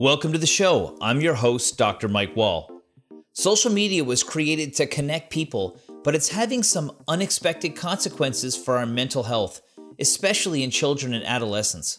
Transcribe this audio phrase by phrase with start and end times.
[0.00, 0.96] Welcome to the show.
[1.00, 2.06] I'm your host, Dr.
[2.06, 2.70] Mike Wall.
[3.32, 8.86] Social media was created to connect people, but it's having some unexpected consequences for our
[8.86, 9.60] mental health,
[9.98, 11.98] especially in children and adolescents.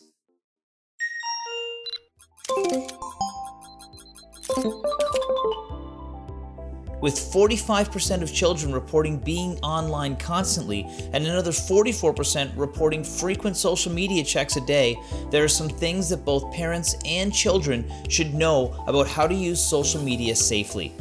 [7.02, 14.24] With 45% of children reporting being online constantly and another 44% reporting frequent social media
[14.24, 14.98] checks a day,
[15.32, 19.64] there are some things that both parents and children should know about how to use
[19.64, 20.94] social media safely.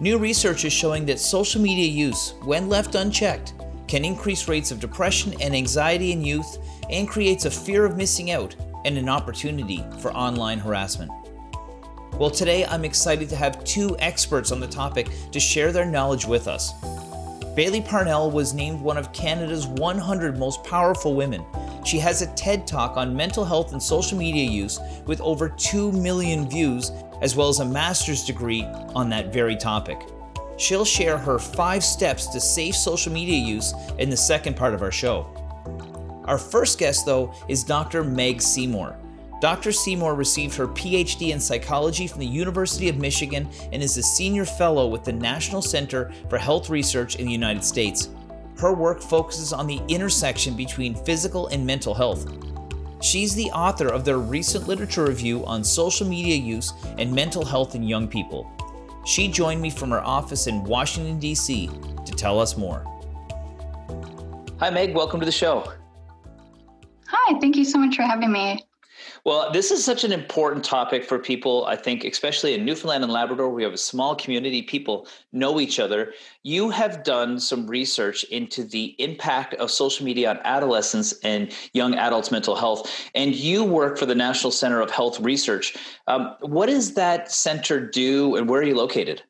[0.00, 3.54] New research is showing that social media use, when left unchecked,
[3.88, 6.58] can increase rates of depression and anxiety in youth
[6.90, 11.10] and creates a fear of missing out and an opportunity for online harassment.
[12.18, 16.26] Well, today I'm excited to have two experts on the topic to share their knowledge
[16.26, 16.72] with us.
[17.54, 21.44] Bailey Parnell was named one of Canada's 100 most powerful women.
[21.84, 25.92] She has a TED Talk on mental health and social media use with over 2
[25.92, 26.90] million views,
[27.22, 28.64] as well as a master's degree
[28.96, 30.00] on that very topic.
[30.56, 34.82] She'll share her five steps to safe social media use in the second part of
[34.82, 35.24] our show.
[36.24, 38.02] Our first guest, though, is Dr.
[38.02, 38.98] Meg Seymour.
[39.40, 39.70] Dr.
[39.70, 44.44] Seymour received her PhD in psychology from the University of Michigan and is a senior
[44.44, 48.10] fellow with the National Center for Health Research in the United States.
[48.58, 52.26] Her work focuses on the intersection between physical and mental health.
[53.00, 57.76] She's the author of their recent literature review on social media use and mental health
[57.76, 58.50] in young people.
[59.06, 61.70] She joined me from her office in Washington, D.C.
[62.04, 62.84] to tell us more.
[64.58, 64.96] Hi, Meg.
[64.96, 65.72] Welcome to the show.
[67.06, 68.67] Hi, thank you so much for having me.
[69.24, 73.12] Well, this is such an important topic for people, I think, especially in Newfoundland and
[73.12, 73.50] Labrador.
[73.50, 76.12] We have a small community, people know each other.
[76.42, 81.94] You have done some research into the impact of social media on adolescents and young
[81.94, 85.76] adults' mental health, and you work for the National Center of Health Research.
[86.06, 89.22] Um, what does that center do, and where are you located?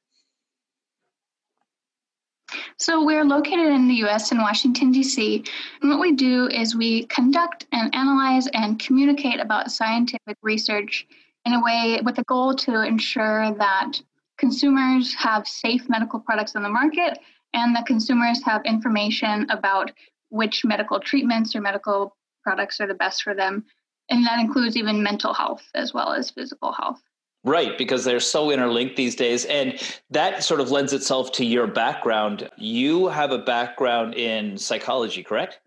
[2.81, 5.43] So we're located in the US in Washington, D.C.
[5.83, 11.05] And what we do is we conduct and analyze and communicate about scientific research
[11.45, 13.95] in a way with a goal to ensure that
[14.39, 17.19] consumers have safe medical products on the market
[17.53, 19.91] and that consumers have information about
[20.29, 23.65] which medical treatments or medical products are the best for them.
[24.09, 27.03] And that includes even mental health as well as physical health.
[27.49, 29.47] Right, because they're so interlinked these days.
[29.47, 32.51] And that sort of lends itself to your background.
[32.59, 35.61] You have a background in psychology, correct?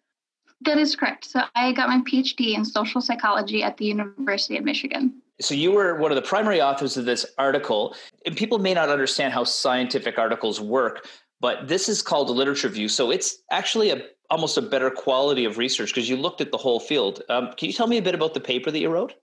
[0.61, 1.25] That is correct.
[1.25, 5.23] So I got my PhD in social psychology at the University of Michigan.
[5.39, 7.95] So you were one of the primary authors of this article.
[8.27, 11.07] And people may not understand how scientific articles work,
[11.39, 12.89] but this is called a literature review.
[12.89, 16.57] So it's actually a almost a better quality of research because you looked at the
[16.57, 17.23] whole field.
[17.27, 19.15] Um, can you tell me a bit about the paper that you wrote?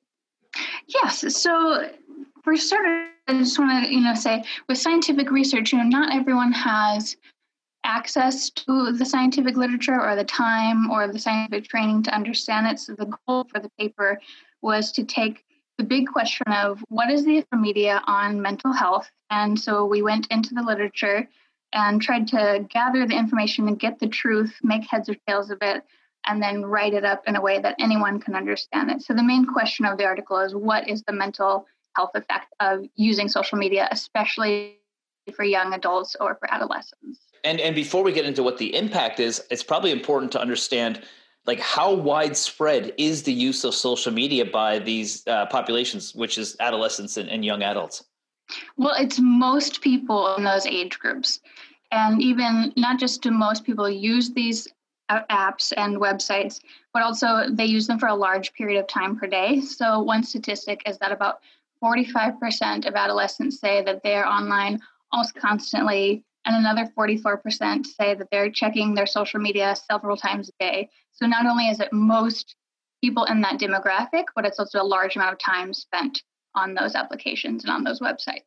[0.89, 1.25] Yes.
[1.37, 1.89] So
[2.43, 6.15] for starters, I just want to, you know, say with scientific research, you know, not
[6.15, 7.17] everyone has
[7.85, 12.79] access to the scientific literature or the time or the scientific training to understand it.
[12.79, 14.21] So the goal for the paper
[14.63, 15.45] was to take
[15.79, 20.27] the big question of what is the media on mental health, and so we went
[20.33, 21.29] into the literature
[21.73, 25.59] and tried to gather the information and get the truth, make heads or tails of
[25.63, 25.85] it,
[26.27, 29.03] and then write it up in a way that anyone can understand it.
[29.03, 31.67] So the main question of the article is what is the mental
[31.99, 34.79] health effect of using social media, especially
[35.35, 37.19] for young adults or for adolescents.
[37.45, 41.03] And and before we get into what the impact is, it's probably important to understand
[41.51, 46.57] like how widespread is the use of social media by these uh, populations, which is
[46.61, 48.05] adolescents and, and young adults.
[48.77, 51.41] Well, it's most people in those age groups,
[51.91, 54.69] and even not just do most people use these
[55.11, 56.61] apps and websites,
[56.93, 59.61] but also they use them for a large period of time per day.
[59.61, 61.41] So one statistic is that about
[61.83, 64.81] 45% of adolescents say that they are online
[65.13, 70.53] almost constantly, and another 44% say that they're checking their social media several times a
[70.59, 70.89] day.
[71.13, 72.57] So not only is it most
[73.03, 76.23] people in that demographic, but it's also a large amount of time spent
[76.55, 78.43] on those applications and on those websites.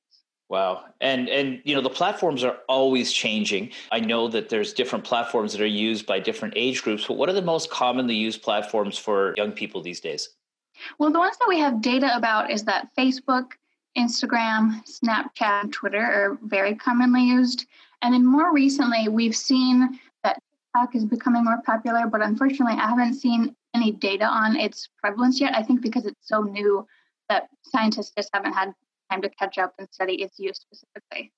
[0.50, 0.83] Wow.
[1.00, 3.71] And and you know the platforms are always changing.
[3.89, 7.29] I know that there's different platforms that are used by different age groups, but what
[7.29, 10.27] are the most commonly used platforms for young people these days?
[10.98, 13.51] Well, the ones that we have data about is that Facebook,
[13.98, 17.66] Instagram, Snapchat, and Twitter are very commonly used.
[18.01, 20.39] And then more recently, we've seen that
[20.74, 25.39] TikTok is becoming more popular, but unfortunately, I haven't seen any data on its prevalence
[25.39, 25.56] yet.
[25.56, 26.88] I think because it's so new
[27.30, 28.74] that scientists just haven't had
[29.10, 31.31] time to catch up and study its use specifically.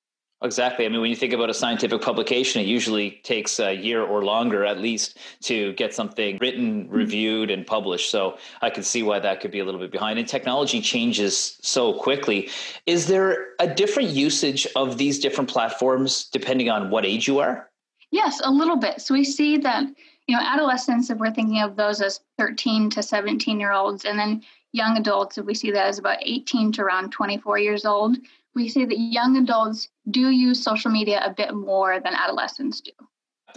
[0.44, 0.86] Exactly.
[0.86, 4.25] I mean, when you think about a scientific publication, it usually takes a year or
[4.25, 6.94] longer at least to get something written, mm-hmm.
[6.94, 8.12] reviewed, and published.
[8.12, 10.19] So I can see why that could be a little bit behind.
[10.19, 12.50] And technology changes so quickly.
[12.86, 17.69] Is there a different usage of these different platforms depending on what age you are?
[18.12, 19.01] Yes, a little bit.
[19.01, 19.86] So we see that,
[20.28, 24.19] you know, adolescents, if we're thinking of those as 13 to 17 year olds, and
[24.19, 24.44] then
[24.74, 28.18] young adults, if we see that as about 18 to around 24 years old,
[28.55, 32.91] we see that young adults do use social media a bit more than adolescents do.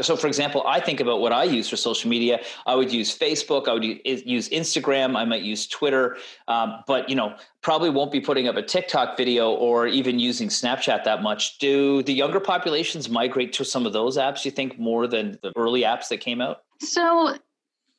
[0.03, 2.41] So, for example, I think about what I use for social media.
[2.67, 3.69] I would use Facebook.
[3.69, 5.17] I would use Instagram.
[5.17, 9.17] I might use Twitter, um, but you know, probably won't be putting up a TikTok
[9.17, 11.59] video or even using Snapchat that much.
[11.59, 14.45] Do the younger populations migrate to some of those apps?
[14.45, 16.63] You think more than the early apps that came out?
[16.81, 17.39] So,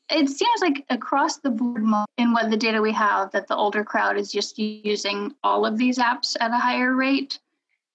[0.09, 1.83] it seems like across the board
[2.17, 5.77] in what the data we have that the older crowd is just using all of
[5.77, 7.39] these apps at a higher rate.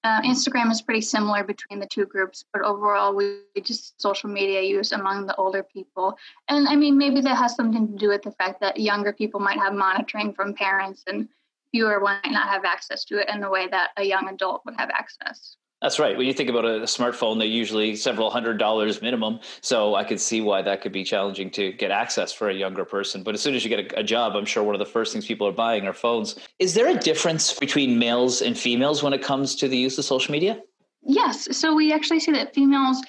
[0.04, 4.60] Uh, instagram is pretty similar between the two groups but overall we just social media
[4.60, 6.18] use among the older people.
[6.48, 9.38] And i mean maybe that has something to do with the fact that younger people
[9.38, 11.28] might have monitoring from parents and
[11.70, 14.74] fewer might not have access to it in the way that a young adult would
[14.76, 16.16] have access that's right.
[16.16, 19.40] When you think about a, smartphone, they're usually several hundred dollars minimum.
[19.60, 22.84] So I could see why that could be challenging to get access for a younger
[22.84, 23.24] person.
[23.24, 25.12] But as soon as you get a, a, job, I'm sure one of the first
[25.12, 26.36] things people are buying are phones.
[26.60, 30.04] Is there a difference between males and females when it comes to the use of
[30.04, 30.60] social media?
[31.02, 31.48] Yes.
[31.56, 33.02] So we actually see that females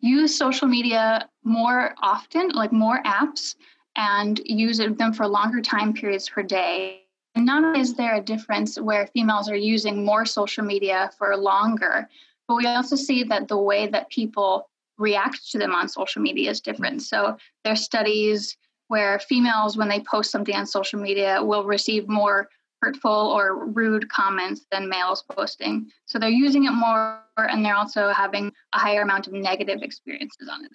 [0.00, 3.54] use social media more often, like more apps,
[3.94, 7.05] and use them for longer time periods per day
[7.44, 12.08] not only is there a difference where females are using more social media for longer,
[12.48, 14.68] but we also see that the way that people
[14.98, 17.00] react to them on social media is different.
[17.00, 17.02] Mm.
[17.02, 18.56] So there are studies
[18.88, 22.48] where females, when they post something on social media, will receive more
[22.80, 25.90] hurtful or rude comments than males posting.
[26.04, 30.48] So they're using it more and they're also having a higher amount of negative experiences
[30.50, 30.72] on it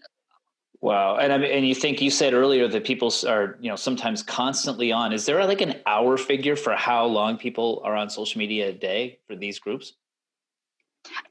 [0.82, 3.76] Wow, and I mean, and you think you said earlier that people are you know
[3.76, 5.14] sometimes constantly on.
[5.14, 8.74] Is there like an hour figure for how long people are on social media a
[8.74, 9.94] day for these groups?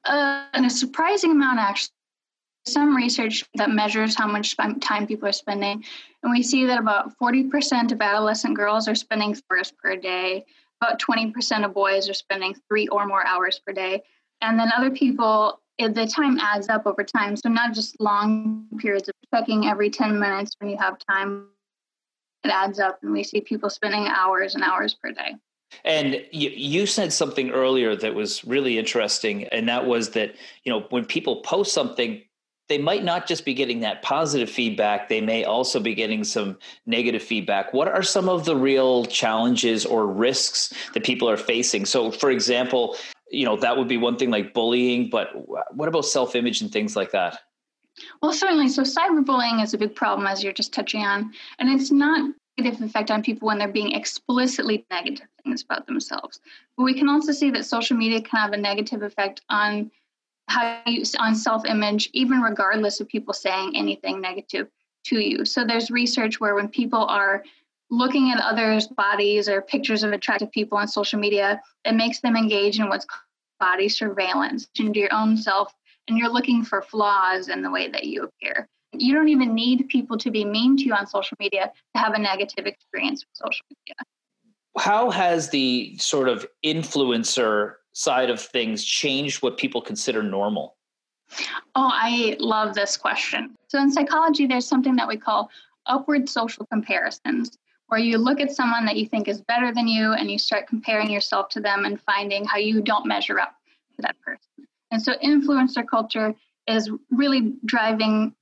[0.05, 1.91] Uh, and a surprising amount, actually.
[2.67, 5.82] Some research that measures how much time people are spending,
[6.23, 10.44] and we see that about 40% of adolescent girls are spending hours per day.
[10.81, 14.03] About 20% of boys are spending three or more hours per day,
[14.43, 17.37] and then other people the time adds up over time.
[17.37, 21.49] So not just long periods of checking every 10 minutes when you have time.
[22.44, 25.35] It adds up, and we see people spending hours and hours per day.
[25.85, 30.35] And you, you said something earlier that was really interesting, and that was that
[30.65, 32.23] you know when people post something,
[32.69, 36.59] they might not just be getting that positive feedback, they may also be getting some
[36.87, 37.75] negative feedback.
[37.75, 41.85] What are some of the real challenges or risks that people are facing?
[41.85, 42.97] So, for example,
[43.31, 45.29] you know that would be one thing like bullying but
[45.73, 47.38] what about self-image and things like that
[48.23, 48.69] well certainly.
[48.69, 52.82] So cyberbullying is a big problem as you're just touching on and it's not negative
[52.82, 56.41] effect on people when they're being explicitly negative things about themselves.
[56.76, 59.91] But we can also see that social media can have a negative effect on
[60.49, 64.69] how you on self-image even regardless of people saying anything negative
[65.05, 65.44] to you.
[65.44, 67.44] So there's research where when people are
[67.91, 72.37] looking at others' bodies or pictures of attractive people on social media, it makes them
[72.37, 73.23] engage in what's called
[73.58, 74.69] body surveillance.
[74.76, 75.73] Into your own self,
[76.10, 78.68] and you're looking for flaws in the way that you appear.
[78.92, 82.14] You don't even need people to be mean to you on social media to have
[82.14, 83.94] a negative experience with social media.
[84.76, 90.76] How has the sort of influencer side of things changed what people consider normal?
[91.76, 93.55] Oh, I love this question.
[93.69, 95.48] So, in psychology, there's something that we call
[95.86, 100.12] upward social comparisons where you look at someone that you think is better than you
[100.12, 103.55] and you start comparing yourself to them and finding how you don't measure up
[103.96, 104.49] to that person.
[104.91, 106.35] And so influencer culture
[106.67, 108.35] is really driving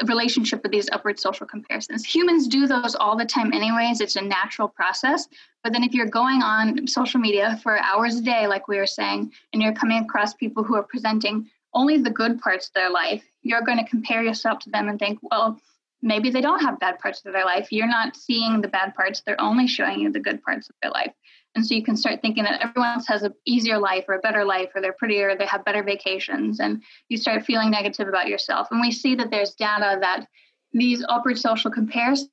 [0.00, 2.04] a relationship with these upward social comparisons.
[2.04, 4.00] Humans do those all the time anyways.
[4.00, 5.26] It's a natural process.
[5.64, 8.86] But then if you're going on social media for hours a day, like we were
[8.86, 12.90] saying, and you're coming across people who are presenting only the good parts of their
[12.90, 15.58] life, you're going to compare yourself to them and think, well,
[16.02, 17.68] maybe they don't have bad parts of their life.
[17.70, 20.90] You're not seeing the bad parts, they're only showing you the good parts of their
[20.90, 21.12] life.
[21.54, 24.20] And so you can start thinking that everyone else has an easier life or a
[24.20, 28.28] better life or they're prettier, they have better vacations, and you start feeling negative about
[28.28, 28.68] yourself.
[28.70, 30.26] And we see that there's data that
[30.72, 32.30] these upward social comparisons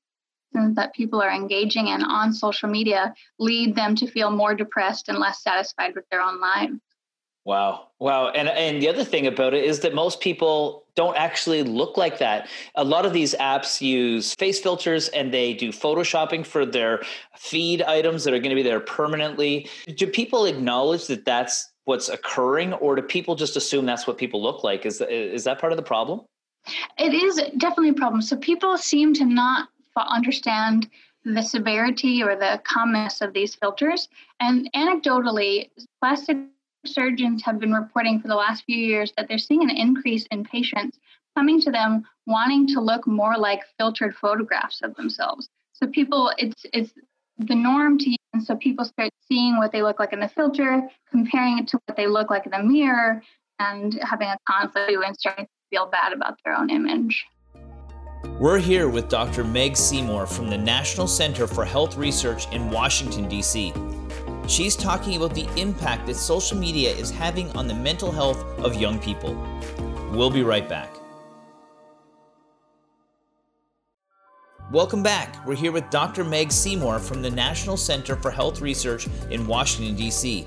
[0.54, 5.18] that people are engaging in on social media lead them to feel more depressed and
[5.18, 6.80] less satisfied with their own lives.
[7.46, 7.90] Wow.
[8.00, 8.30] Wow.
[8.30, 12.18] And and the other thing about it is that most people don't actually look like
[12.18, 12.48] that.
[12.74, 17.04] A lot of these apps use face filters and they do photoshopping for their
[17.38, 19.70] feed items that are going to be there permanently.
[19.96, 24.42] Do people acknowledge that that's what's occurring, or do people just assume that's what people
[24.42, 24.86] look like?
[24.88, 26.22] Is is that part of the problem?
[26.98, 28.24] It is definitely a problem.
[28.24, 30.90] So people seem to not understand
[31.24, 34.10] the severity or the commonness of these filters.
[34.40, 35.70] And anecdotally,
[36.02, 36.38] plastic
[36.88, 40.44] surgeons have been reporting for the last few years that they're seeing an increase in
[40.44, 41.00] patients
[41.36, 45.50] coming to them wanting to look more like filtered photographs of themselves.
[45.74, 46.94] So people, it's it's
[47.38, 50.30] the norm to use, and so people start seeing what they look like in the
[50.30, 53.22] filter, comparing it to what they look like in the mirror,
[53.60, 57.26] and having a conflict and starting to feel bad about their own image.
[58.40, 59.44] We're here with Dr.
[59.44, 63.74] Meg Seymour from the National Center for Health Research in Washington, D.C.
[64.48, 68.76] She's talking about the impact that social media is having on the mental health of
[68.76, 69.34] young people.
[70.12, 70.94] We'll be right back.
[74.72, 75.44] Welcome back.
[75.48, 76.24] We're here with Dr.
[76.24, 80.46] Meg Seymour from the National Center for Health Research in Washington, D.C.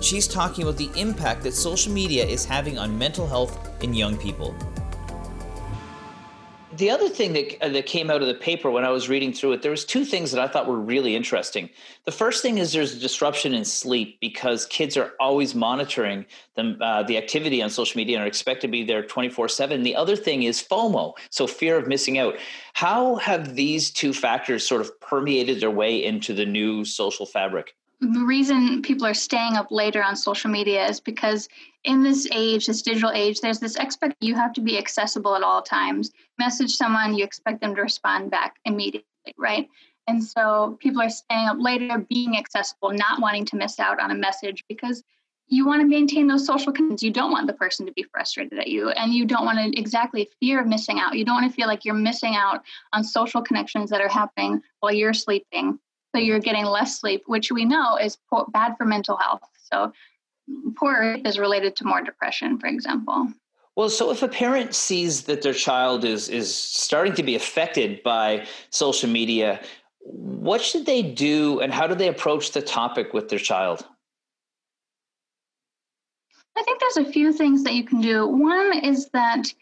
[0.00, 4.16] She's talking about the impact that social media is having on mental health in young
[4.16, 4.56] people
[6.76, 9.32] the other thing that uh, that came out of the paper when I was reading
[9.32, 11.70] through it, there was two things that I thought were really interesting.
[12.04, 16.78] The first thing is there's a disruption in sleep because kids are always monitoring them,
[16.80, 19.82] uh, the activity on social media and are expected to be there 24 7.
[19.82, 22.36] The other thing is FOMO, so fear of missing out.
[22.74, 27.74] How have these two factors sort of permeated their way into the new social fabric?
[28.00, 31.48] The reason people are staying up later on social media is because
[31.84, 35.42] in this age, this digital age, there's this expect you have to be accessible at
[35.42, 36.10] all times.
[36.38, 39.04] Message someone, you expect them to respond back immediately,
[39.38, 39.68] right?
[40.08, 44.10] And so people are staying up later, being accessible, not wanting to miss out on
[44.10, 45.02] a message because
[45.48, 47.02] you want to maintain those social connections.
[47.02, 49.78] You don't want the person to be frustrated at you, and you don't want to
[49.78, 51.16] exactly fear of missing out.
[51.16, 52.62] You don't want to feel like you're missing out
[52.92, 55.78] on social connections that are happening while you're sleeping
[56.16, 59.42] so you're getting less sleep, which we know is poor, bad for mental health.
[59.70, 59.92] So
[60.76, 63.28] poor is related to more depression, for example.
[63.76, 68.02] Well, so if a parent sees that their child is is starting to be affected
[68.02, 69.60] by social media,
[70.00, 73.84] what should they do and how do they approach the topic with their child?
[76.56, 78.26] I think there's a few things that you can do.
[78.26, 79.52] One is that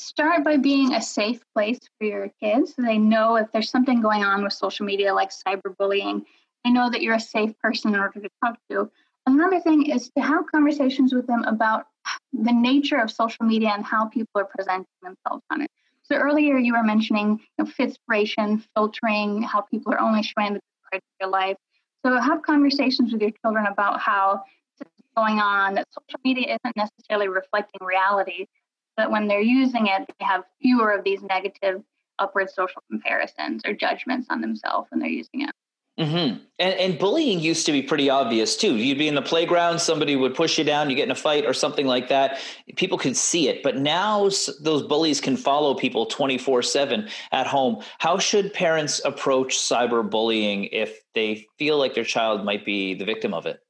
[0.00, 2.74] start by being a safe place for your kids.
[2.74, 6.24] So they know if there's something going on with social media like cyberbullying
[6.64, 8.90] they know that you're a safe person in order to talk to.
[9.26, 11.86] Another thing is to have conversations with them about
[12.32, 15.70] the nature of social media and how people are presenting themselves on it.
[16.02, 20.90] So earlier you were mentioning you know, filtering how people are only showing the good
[20.90, 21.56] part of their life.
[22.04, 24.42] So have conversations with your children about how
[25.16, 28.46] going on that social media isn't necessarily reflecting reality
[29.00, 31.82] but when they're using it, they have fewer of these negative
[32.18, 35.50] upward social comparisons or judgments on themselves when they're using it.
[35.98, 36.42] Mm-hmm.
[36.58, 38.76] And, and, bullying used to be pretty obvious too.
[38.76, 41.46] You'd be in the playground, somebody would push you down, you get in a fight
[41.46, 42.38] or something like that.
[42.76, 43.62] People could see it.
[43.62, 44.30] But now
[44.60, 47.82] those bullies can follow people 24 7 at home.
[47.98, 53.32] How should parents approach cyberbullying if they feel like their child might be the victim
[53.32, 53.60] of it?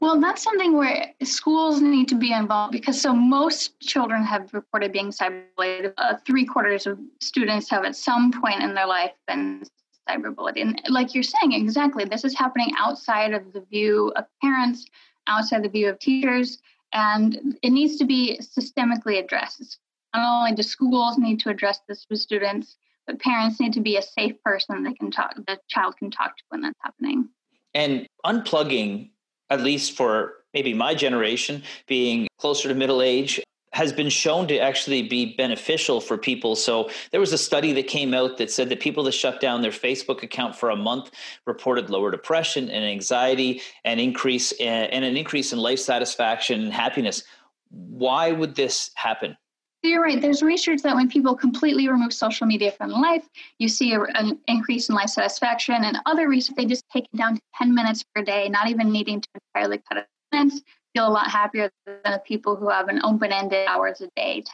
[0.00, 4.92] Well, that's something where schools need to be involved because so most children have reported
[4.92, 5.94] being cyberbullied.
[5.96, 9.62] Uh, three quarters of students have at some point in their life been
[10.08, 10.60] cyberbullied.
[10.60, 14.86] And like you're saying, exactly, this is happening outside of the view of parents,
[15.26, 16.58] outside the view of teachers,
[16.92, 19.78] and it needs to be systemically addressed.
[20.14, 22.76] Not only do schools need to address this with students,
[23.06, 26.36] but parents need to be a safe person they can talk, the child can talk
[26.36, 27.28] to when that's happening.
[27.74, 29.11] And unplugging
[29.52, 33.40] at least for maybe my generation, being closer to middle age,
[33.72, 36.56] has been shown to actually be beneficial for people.
[36.56, 39.62] So there was a study that came out that said that people that shut down
[39.62, 41.10] their Facebook account for a month
[41.46, 47.24] reported lower depression and anxiety and increase and an increase in life satisfaction and happiness.
[47.70, 49.36] Why would this happen?
[49.82, 50.20] You're right.
[50.20, 54.38] There's research that when people completely remove social media from life, you see a, an
[54.46, 55.74] increase in life satisfaction.
[55.74, 58.92] And other research, they just take it down to 10 minutes per day, not even
[58.92, 60.62] needing to entirely cut it minutes,
[60.94, 64.44] feel a lot happier than the people who have an open-ended hours a day.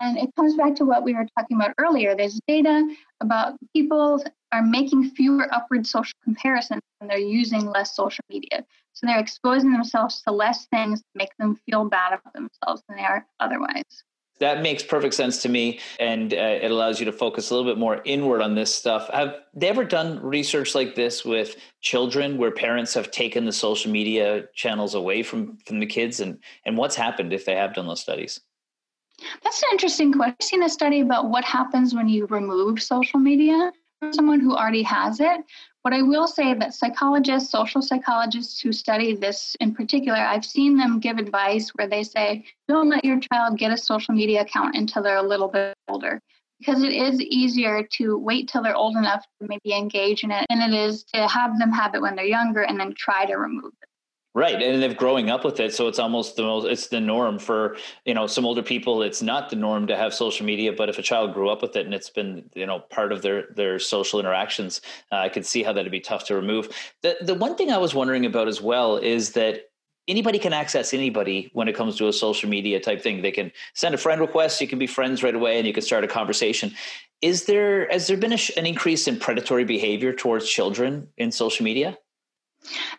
[0.00, 2.14] And it comes back to what we were talking about earlier.
[2.14, 2.88] There's data
[3.20, 8.64] about people are making fewer upward social comparisons when they're using less social media.
[8.92, 12.96] So they're exposing themselves to less things to make them feel bad about themselves than
[12.96, 14.04] they are otherwise.
[14.40, 17.68] That makes perfect sense to me, and uh, it allows you to focus a little
[17.68, 19.10] bit more inward on this stuff.
[19.12, 23.90] Have they ever done research like this with children, where parents have taken the social
[23.90, 27.86] media channels away from from the kids, and and what's happened if they have done
[27.86, 28.40] those studies?
[29.42, 30.36] That's an interesting question.
[30.38, 33.72] I've seen a study about what happens when you remove social media
[34.12, 35.40] someone who already has it.
[35.84, 40.76] But I will say that psychologists, social psychologists who study this in particular, I've seen
[40.76, 44.76] them give advice where they say, don't let your child get a social media account
[44.76, 46.20] until they're a little bit older.
[46.58, 50.44] Because it is easier to wait till they're old enough to maybe engage in it
[50.50, 53.36] than it is to have them have it when they're younger and then try to
[53.36, 53.72] remove.
[54.38, 56.64] Right, and they're growing up with it, so it's almost the most.
[56.64, 59.02] It's the norm for you know some older people.
[59.02, 61.74] It's not the norm to have social media, but if a child grew up with
[61.74, 64.80] it and it's been you know part of their their social interactions,
[65.10, 66.68] uh, I could see how that'd be tough to remove.
[67.02, 69.70] The the one thing I was wondering about as well is that
[70.06, 73.22] anybody can access anybody when it comes to a social media type thing.
[73.22, 75.82] They can send a friend request, you can be friends right away, and you can
[75.82, 76.72] start a conversation.
[77.22, 81.64] Is there has there been a, an increase in predatory behavior towards children in social
[81.64, 81.98] media?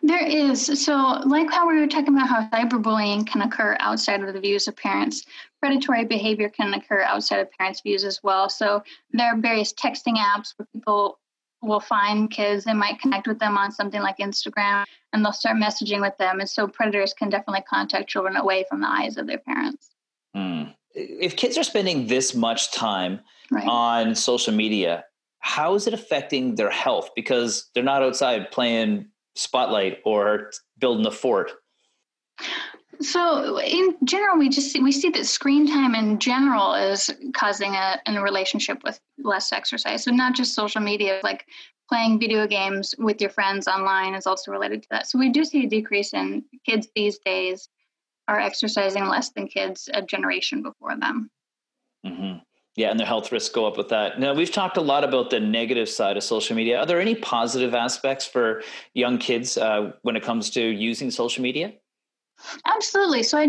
[0.01, 0.83] There is.
[0.83, 4.67] So, like how we were talking about how cyberbullying can occur outside of the views
[4.67, 5.25] of parents,
[5.59, 8.49] predatory behavior can occur outside of parents' views as well.
[8.49, 11.19] So, there are various texting apps where people
[11.61, 15.57] will find kids and might connect with them on something like Instagram and they'll start
[15.57, 16.39] messaging with them.
[16.39, 19.89] And so, predators can definitely contact children away from the eyes of their parents.
[20.35, 20.73] Mm.
[20.93, 23.19] If kids are spending this much time
[23.51, 23.67] right.
[23.67, 25.05] on social media,
[25.39, 27.09] how is it affecting their health?
[27.15, 31.51] Because they're not outside playing spotlight or building a fort?
[33.01, 37.75] So in general, we just see, we see that screen time in general is causing
[37.75, 40.03] a, a relationship with less exercise.
[40.03, 41.45] So not just social media, like
[41.88, 45.07] playing video games with your friends online is also related to that.
[45.07, 47.69] So we do see a decrease in kids these days
[48.27, 51.31] are exercising less than kids a generation before them.
[52.05, 52.39] Mm-hmm.
[52.79, 54.21] Yeah, and their health risks go up with that.
[54.21, 56.79] Now, we've talked a lot about the negative side of social media.
[56.79, 61.43] Are there any positive aspects for young kids uh, when it comes to using social
[61.43, 61.74] media?
[62.65, 63.24] Absolutely.
[63.24, 63.48] So, I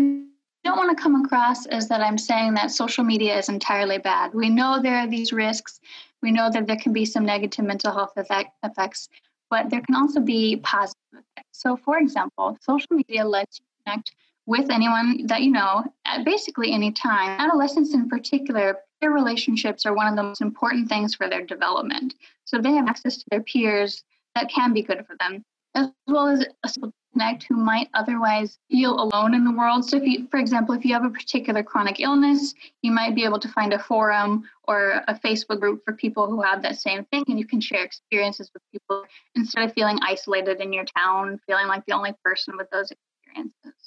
[0.65, 4.33] don't want to come across as that I'm saying that social media is entirely bad.
[4.33, 5.79] We know there are these risks.
[6.21, 9.07] We know that there can be some negative mental health effects,
[9.49, 11.47] but there can also be positive effects.
[11.53, 14.11] So, for example, social media lets you connect
[14.45, 17.39] with anyone that you know at basically any time.
[17.39, 22.13] Adolescents, in particular, their relationships are one of the most important things for their development.
[22.45, 24.03] So they have access to their peers
[24.35, 25.43] that can be good for them,
[25.75, 29.83] as well as a connect who might otherwise feel alone in the world.
[29.87, 33.25] So, if you, for example, if you have a particular chronic illness, you might be
[33.25, 37.03] able to find a forum or a Facebook group for people who have that same
[37.05, 39.03] thing, and you can share experiences with people
[39.35, 43.80] instead of feeling isolated in your town, feeling like the only person with those experiences.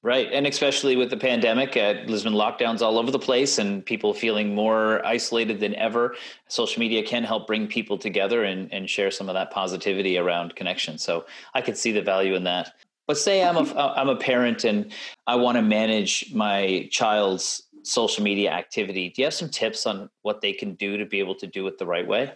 [0.00, 0.28] Right.
[0.32, 4.14] And especially with the pandemic, uh, there's been lockdowns all over the place and people
[4.14, 6.14] feeling more isolated than ever.
[6.46, 10.54] Social media can help bring people together and, and share some of that positivity around
[10.54, 10.98] connection.
[10.98, 12.74] So I could see the value in that.
[13.08, 13.76] But say I'm a, mm-hmm.
[13.76, 14.92] uh, I'm a parent and
[15.26, 19.08] I want to manage my child's social media activity.
[19.08, 21.66] Do you have some tips on what they can do to be able to do
[21.66, 22.34] it the right way?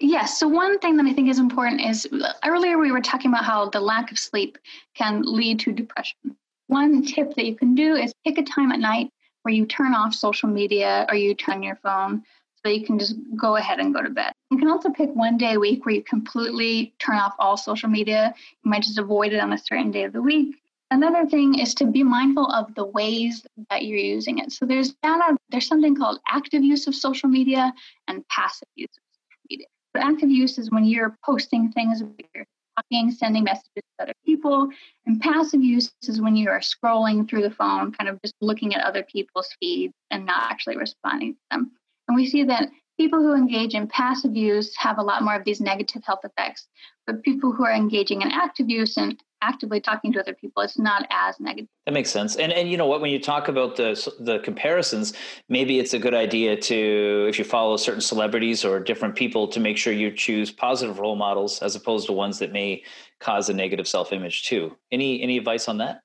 [0.00, 0.38] Yes.
[0.38, 3.44] So, one thing that I think is important is uh, earlier we were talking about
[3.44, 4.56] how the lack of sleep
[4.94, 6.36] can lead to depression.
[6.68, 9.10] One tip that you can do is pick a time at night
[9.42, 12.22] where you turn off social media or you turn your phone
[12.64, 14.32] so you can just go ahead and go to bed.
[14.50, 17.88] You can also pick one day a week where you completely turn off all social
[17.88, 18.34] media.
[18.64, 20.56] You might just avoid it on a certain day of the week.
[20.90, 24.52] Another thing is to be mindful of the ways that you're using it.
[24.52, 27.72] So there's data, there's something called active use of social media
[28.08, 29.66] and passive use of social media.
[29.94, 32.02] So active use is when you're posting things,
[32.34, 32.46] you're
[32.78, 34.68] talking, sending messages to other people.
[35.06, 38.74] And passive use is when you are scrolling through the phone, kind of just looking
[38.74, 41.72] at other people's feeds and not actually responding to them.
[42.08, 45.44] And we see that people who engage in passive use have a lot more of
[45.44, 46.66] these negative health effects.
[47.06, 50.78] But people who are engaging in active use and actively talking to other people, it's
[50.78, 51.68] not as negative.
[51.86, 52.36] That makes sense.
[52.36, 55.12] And and you know what, when you talk about the the comparisons,
[55.48, 59.60] maybe it's a good idea to if you follow certain celebrities or different people to
[59.60, 62.82] make sure you choose positive role models as opposed to ones that may
[63.20, 64.76] cause a negative self image too.
[64.90, 66.02] Any any advice on that?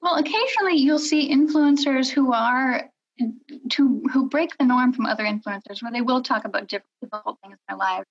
[0.00, 2.90] Well, occasionally you'll see influencers who are
[3.70, 7.38] to who break the norm from other influencers where they will talk about different difficult
[7.42, 8.06] things in their lives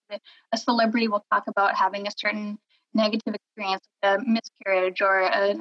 [0.53, 2.57] a celebrity will talk about having a certain
[2.93, 5.55] negative experience a miscarriage or a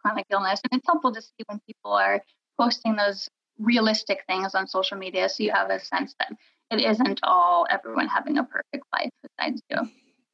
[0.00, 2.20] chronic illness and it's helpful to see when people are
[2.58, 6.32] posting those realistic things on social media so you have a sense that
[6.70, 9.78] it isn't all everyone having a perfect life besides you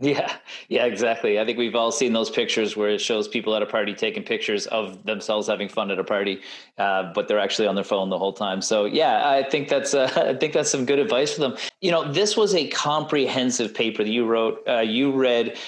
[0.02, 0.34] yeah,
[0.70, 1.38] yeah, exactly.
[1.38, 4.22] I think we've all seen those pictures where it shows people at a party taking
[4.22, 6.40] pictures of themselves having fun at a party,
[6.78, 8.62] uh, but they're actually on their phone the whole time.
[8.62, 11.56] So, yeah, I think that's uh, I think that's some good advice for them.
[11.82, 14.66] You know, this was a comprehensive paper that you wrote.
[14.66, 15.58] Uh, you read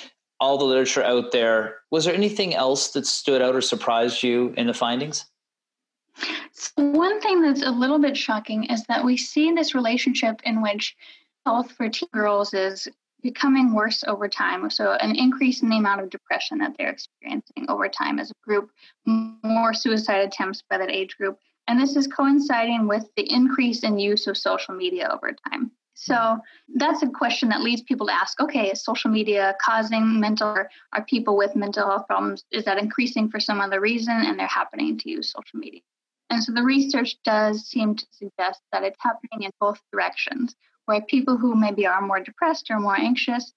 [0.42, 1.76] all the literature out there.
[1.92, 5.24] Was there anything else that stood out or surprised you in the findings?
[6.52, 10.60] So one thing that's a little bit shocking is that we see this relationship in
[10.60, 10.96] which
[11.46, 12.88] health for teen girls is
[13.22, 14.68] becoming worse over time.
[14.68, 18.34] So, an increase in the amount of depression that they're experiencing over time as a
[18.44, 18.70] group,
[19.06, 21.38] more suicide attempts by that age group.
[21.68, 25.70] And this is coinciding with the increase in use of social media over time.
[26.04, 26.38] So
[26.74, 31.04] that's a question that leads people to ask okay, is social media causing mental, are
[31.06, 34.98] people with mental health problems, is that increasing for some other reason and they're happening
[34.98, 35.80] to use social media?
[36.28, 41.02] And so the research does seem to suggest that it's happening in both directions, where
[41.02, 43.52] people who maybe are more depressed or more anxious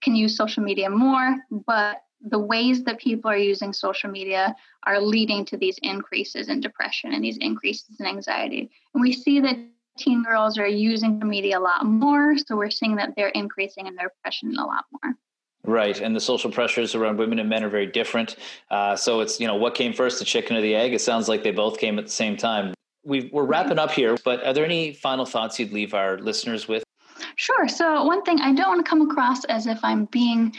[0.00, 1.36] can use social media more,
[1.66, 6.60] but the ways that people are using social media are leading to these increases in
[6.60, 8.70] depression and these increases in anxiety.
[8.94, 9.58] And we see that
[10.00, 13.86] teen girls are using the media a lot more, so we're seeing that they're increasing
[13.86, 15.14] in their depression a lot more.
[15.62, 18.36] Right, and the social pressures around women and men are very different.
[18.70, 20.94] Uh, so it's you know what came first, the chicken or the egg?
[20.94, 22.74] It sounds like they both came at the same time.
[23.04, 26.66] we are wrapping up here, but are there any final thoughts you'd leave our listeners
[26.66, 26.82] with?
[27.36, 27.68] Sure.
[27.68, 30.54] So one thing I don't want to come across as if I'm being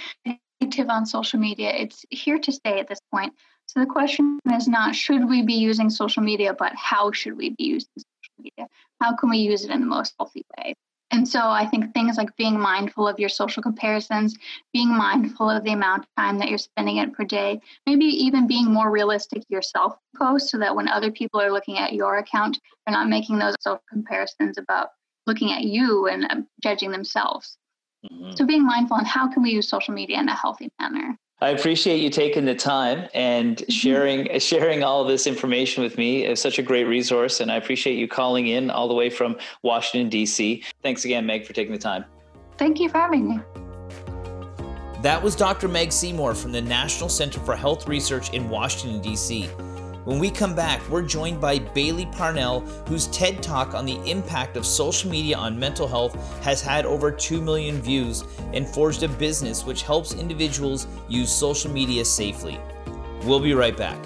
[0.61, 1.71] negative on social media.
[1.71, 3.33] It's here to stay at this point.
[3.65, 7.49] So the question is not should we be using social media, but how should we
[7.51, 8.10] be using social
[8.43, 8.67] media?
[8.99, 10.75] How can we use it in the most healthy way?
[11.11, 14.37] And so I think things like being mindful of your social comparisons,
[14.71, 18.47] being mindful of the amount of time that you're spending it per day, maybe even
[18.47, 22.57] being more realistic yourself post so that when other people are looking at your account,
[22.85, 24.89] they're not making those self comparisons about
[25.27, 27.57] looking at you and uh, judging themselves.
[28.09, 28.31] Mm-hmm.
[28.35, 31.17] So being mindful on how can we use social media in a healthy manner.
[31.43, 33.71] I appreciate you taking the time and mm-hmm.
[33.71, 36.25] sharing sharing all this information with me.
[36.25, 39.37] It's such a great resource, and I appreciate you calling in all the way from
[39.63, 40.63] Washington D.C.
[40.83, 42.05] Thanks again, Meg, for taking the time.
[42.57, 43.39] Thank you for having me.
[45.01, 45.67] That was Dr.
[45.67, 49.49] Meg Seymour from the National Center for Health Research in Washington D.C.
[50.03, 54.57] When we come back, we're joined by Bailey Parnell, whose TED Talk on the impact
[54.57, 59.07] of social media on mental health has had over 2 million views and forged a
[59.07, 62.59] business which helps individuals use social media safely.
[63.25, 64.03] We'll be right back.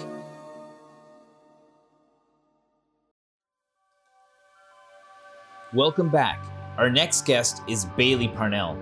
[5.72, 6.44] Welcome back.
[6.76, 8.76] Our next guest is Bailey Parnell.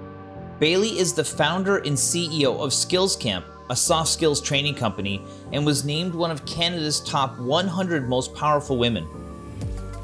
[0.59, 5.22] Bailey is the founder and CEO of SkillsCamp, a soft skills training company,
[5.53, 9.07] and was named one of Canada's top 100 most powerful women.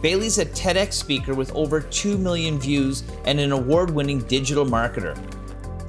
[0.01, 5.17] Bailey's a TEDx speaker with over 2 million views and an award winning digital marketer.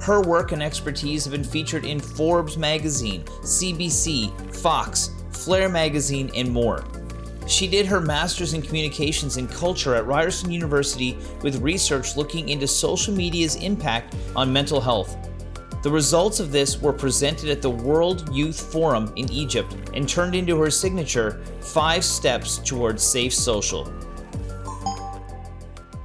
[0.02, 6.50] Her work and expertise have been featured in Forbes magazine, CBC, Fox, Flare magazine, and
[6.50, 6.84] more.
[7.46, 12.68] She did her master's in communications and culture at Ryerson University with research looking into
[12.68, 15.16] social media's impact on mental health.
[15.82, 20.36] The results of this were presented at the World Youth Forum in Egypt and turned
[20.36, 23.92] into her signature Five Steps Towards Safe Social.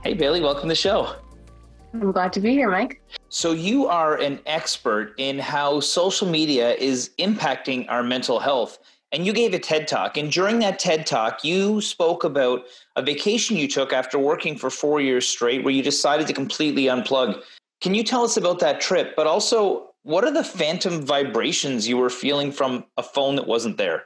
[0.03, 1.13] Hey, Bailey, welcome to the show.
[1.93, 3.03] I'm glad to be here, Mike.
[3.29, 8.79] So, you are an expert in how social media is impacting our mental health.
[9.11, 10.17] And you gave a TED talk.
[10.17, 14.71] And during that TED talk, you spoke about a vacation you took after working for
[14.71, 17.43] four years straight, where you decided to completely unplug
[17.81, 19.15] can you tell us about that trip?
[19.15, 23.77] But also, what are the phantom vibrations you were feeling from a phone that wasn't
[23.77, 24.05] there?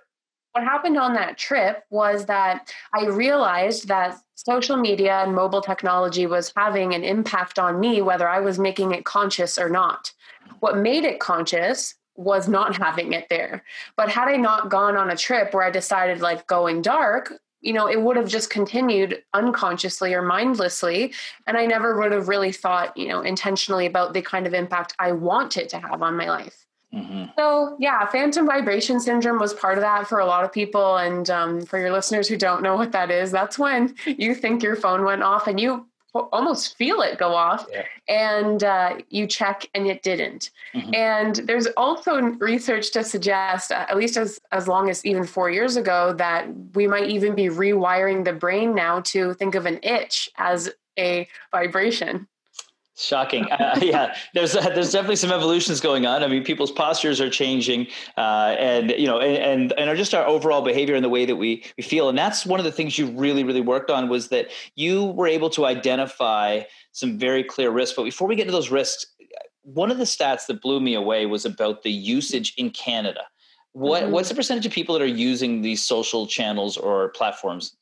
[0.53, 6.25] What happened on that trip was that I realized that social media and mobile technology
[6.25, 10.11] was having an impact on me, whether I was making it conscious or not.
[10.59, 13.63] What made it conscious was not having it there.
[13.95, 17.73] But had I not gone on a trip where I decided like going dark, you
[17.73, 21.13] know, it would have just continued unconsciously or mindlessly.
[21.47, 24.95] And I never would have really thought, you know, intentionally about the kind of impact
[24.99, 26.65] I want it to have on my life.
[26.93, 27.31] Mm-hmm.
[27.37, 30.97] So, yeah, phantom vibration syndrome was part of that for a lot of people.
[30.97, 34.61] And um, for your listeners who don't know what that is, that's when you think
[34.61, 37.83] your phone went off and you almost feel it go off yeah.
[38.09, 40.93] and uh, you check and it didn't mm-hmm.
[40.93, 45.49] and there's also research to suggest uh, at least as, as long as even four
[45.49, 49.79] years ago that we might even be rewiring the brain now to think of an
[49.83, 50.69] itch as
[50.99, 52.27] a vibration
[52.97, 53.45] Shocking.
[53.45, 56.23] Uh, yeah, there's uh, there's definitely some evolutions going on.
[56.23, 60.25] I mean, people's postures are changing, uh, and you know, and and, are just our
[60.25, 62.09] overall behavior and the way that we we feel.
[62.09, 65.27] And that's one of the things you really really worked on was that you were
[65.27, 67.95] able to identify some very clear risks.
[67.95, 69.05] But before we get to those risks,
[69.63, 73.21] one of the stats that blew me away was about the usage in Canada.
[73.71, 74.11] What mm-hmm.
[74.11, 77.77] what's the percentage of people that are using these social channels or platforms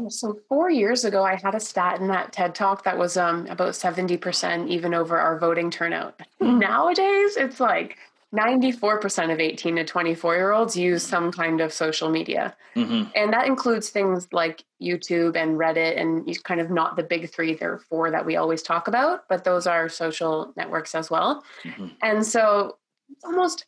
[0.00, 3.16] yeah, so four years ago, I had a stat in that TED talk that was
[3.16, 6.20] um, about 70% even over our voting turnout.
[6.40, 6.60] Mm.
[6.60, 7.98] Nowadays, it's like
[8.34, 12.56] 94% of 18 to 24 year olds use some kind of social media.
[12.74, 13.10] Mm-hmm.
[13.14, 17.54] And that includes things like YouTube and Reddit, and kind of not the big three,
[17.54, 21.44] there are four that we always talk about, but those are social networks as well.
[21.64, 21.88] Mm-hmm.
[22.00, 22.78] And so
[23.22, 23.66] almost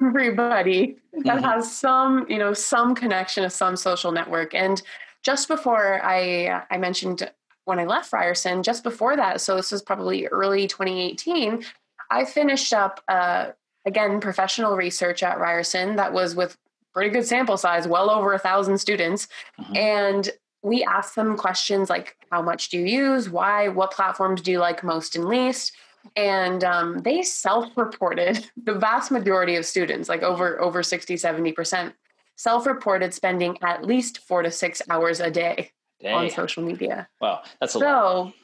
[0.00, 1.44] everybody that mm-hmm.
[1.44, 4.54] has some, you know, some connection to some social network.
[4.54, 4.80] And
[5.24, 7.30] just before I, I mentioned
[7.64, 11.64] when I left Ryerson, just before that, so this was probably early 2018,
[12.10, 13.52] I finished up uh,
[13.86, 16.56] again, professional research at Ryerson that was with
[16.92, 19.28] pretty good sample size, well over a thousand students.
[19.60, 19.76] Mm-hmm.
[19.76, 20.30] And
[20.62, 24.58] we asked them questions like how much do you use, why, what platforms do you
[24.58, 25.72] like most and least?
[26.16, 31.92] And um, they self-reported the vast majority of students, like over over 60, 70%,
[32.36, 35.70] self-reported spending at least four to six hours a day
[36.00, 36.14] Dang.
[36.14, 37.08] on social media.
[37.20, 38.34] Wow, that's a so, lot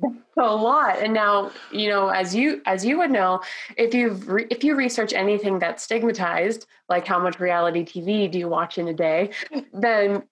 [0.36, 3.40] a lot and now you know as you as you would know
[3.76, 8.38] if you've re- if you research anything that's stigmatized like how much reality tv do
[8.38, 9.30] you watch in a day
[9.72, 10.22] then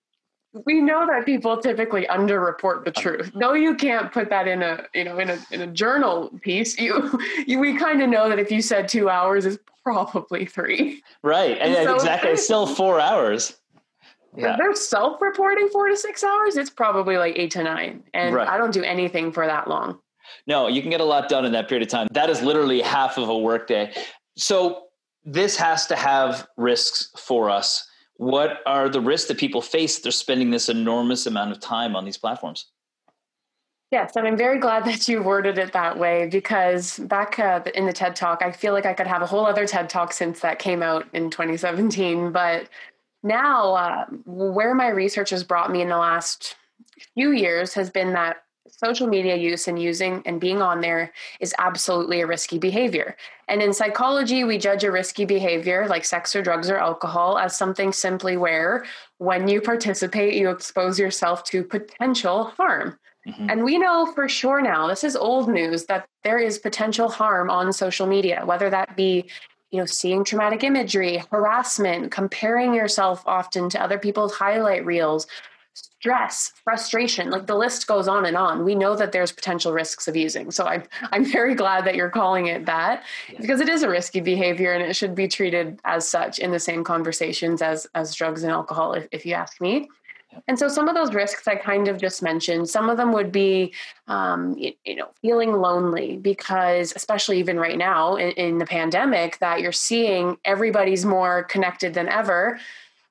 [0.64, 4.84] we know that people typically underreport the truth No, you can't put that in a
[4.94, 8.38] you know in a in a journal piece you, you we kind of know that
[8.38, 12.66] if you said two hours is probably three right and, and so exactly it's still
[12.66, 13.58] four hours
[14.36, 14.52] yeah.
[14.52, 18.02] If they're self-reporting four to six hours, it's probably like eight to nine.
[18.12, 18.46] And right.
[18.46, 19.98] I don't do anything for that long.
[20.46, 22.08] No, you can get a lot done in that period of time.
[22.12, 23.94] That is literally half of a workday.
[24.36, 24.84] So
[25.24, 27.88] this has to have risks for us.
[28.18, 32.04] What are the risks that people face they're spending this enormous amount of time on
[32.04, 32.66] these platforms?
[33.92, 37.92] Yes, and I'm very glad that you worded it that way because back in the
[37.92, 40.58] TED Talk, I feel like I could have a whole other TED Talk since that
[40.58, 42.32] came out in 2017.
[42.32, 42.68] But
[43.22, 46.56] now uh, where my research has brought me in the last
[47.14, 48.42] few years has been that
[48.76, 53.16] social media use and using and being on there is absolutely a risky behavior.
[53.48, 57.56] And in psychology, we judge a risky behavior like sex or drugs or alcohol as
[57.56, 58.84] something simply where
[59.18, 62.98] when you participate, you expose yourself to potential harm.
[63.26, 63.50] Mm-hmm.
[63.50, 67.50] And we know for sure now, this is old news, that there is potential harm
[67.50, 69.28] on social media, whether that be
[69.72, 75.26] you know seeing traumatic imagery harassment comparing yourself often to other people's highlight reels
[76.06, 78.64] stress frustration like the list goes on and on.
[78.64, 80.52] We know that there's potential risks of using.
[80.52, 83.02] So i'm i'm very glad that you're calling it that
[83.40, 86.60] because it is a risky behavior and it should be treated as such in the
[86.60, 89.88] same conversations as as drugs and alcohol if, if you ask me.
[90.46, 93.32] And so some of those risks I kind of just mentioned, some of them would
[93.32, 93.72] be,
[94.06, 99.38] um, you, you, know, feeling lonely because, especially even right now in, in, the pandemic,
[99.38, 102.60] that you're seeing everybody's more connected than ever,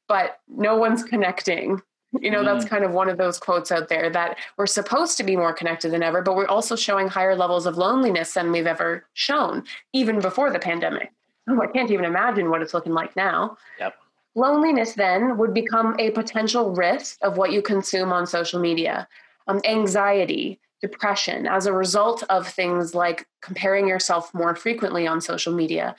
[0.08, 1.82] but no one's connecting.
[2.22, 2.46] You know, mm.
[2.46, 5.54] that's kind of one of those quotes out there that we're supposed to be more
[5.54, 9.64] connected than ever, but we're also showing higher levels of loneliness than we've ever shown,
[9.94, 11.12] even before the pandemic.
[11.48, 13.58] Oh, I can't even imagine what it's looking like now.
[13.80, 13.96] Yep.
[14.36, 19.08] Loneliness then would become a potential risk of what you consume on social media.
[19.48, 25.54] Um, anxiety, depression, as a result of things like comparing yourself more frequently on social
[25.54, 25.96] media.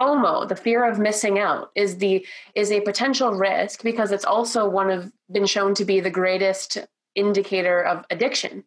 [0.00, 4.68] FOMO, the fear of missing out, is the is a potential risk because it's also
[4.68, 6.78] one of been shown to be the greatest
[7.14, 8.64] indicator of addiction.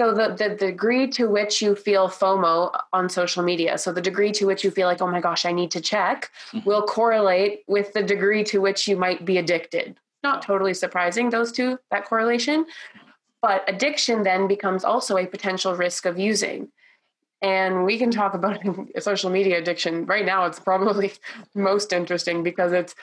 [0.00, 4.30] So the, the degree to which you feel FOMO on social media, so the degree
[4.32, 6.68] to which you feel like, oh my gosh, I need to check, mm-hmm.
[6.68, 9.98] will correlate with the degree to which you might be addicted.
[10.22, 12.66] Not totally surprising, those two, that correlation.
[13.42, 16.68] But addiction then becomes also a potential risk of using.
[17.40, 18.60] And we can talk about
[18.98, 20.06] social media addiction.
[20.06, 21.12] Right now, it's probably
[21.54, 22.94] most interesting because it's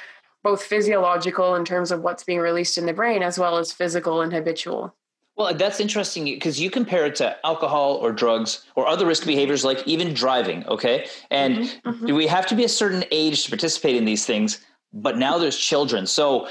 [0.44, 4.22] both physiological in terms of what's being released in the brain as well as physical
[4.22, 4.94] and habitual.
[5.38, 9.66] Well, that's interesting because you compare it to alcohol or drugs or other risk behaviors
[9.66, 11.08] like even driving, okay?
[11.30, 12.16] And mm-hmm, mm-hmm.
[12.16, 14.62] we have to be a certain age to participate in these things,
[14.94, 16.08] but now there's children.
[16.08, 16.48] So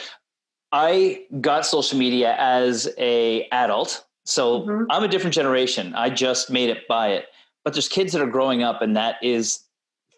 [0.70, 4.05] I got social media as a adult.
[4.25, 4.85] So mm-hmm.
[4.90, 5.94] I'm a different generation.
[5.94, 7.27] I just made it by it.
[7.64, 9.61] But there's kids that are growing up and that is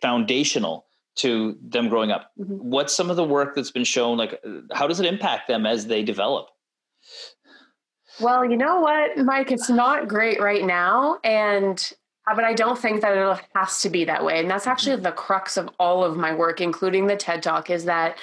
[0.02, 2.32] foundational to them growing up.
[2.38, 2.54] Mm-hmm.
[2.54, 5.86] What's some of the work that's been shown like how does it impact them as
[5.86, 6.48] they develop?
[8.20, 9.50] Well, you know what, Mike?
[9.50, 11.18] It's not great right now.
[11.22, 11.92] And
[12.26, 14.40] uh, but I don't think that it has to be that way.
[14.40, 17.84] And that's actually the crux of all of my work, including the TED Talk, is
[17.84, 18.18] that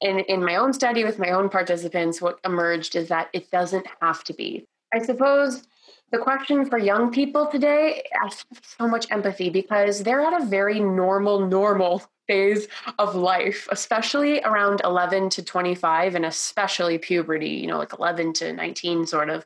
[0.00, 3.86] in, in my own study with my own participants, what emerged is that it doesn't
[4.00, 4.66] have to be.
[4.94, 5.64] I suppose
[6.10, 8.30] the question for young people today, I
[8.62, 12.68] so much empathy because they're at a very normal, normal phase
[12.98, 18.52] of life, especially around 11 to 25, and especially puberty, you know, like 11 to
[18.52, 19.44] 19, sort of.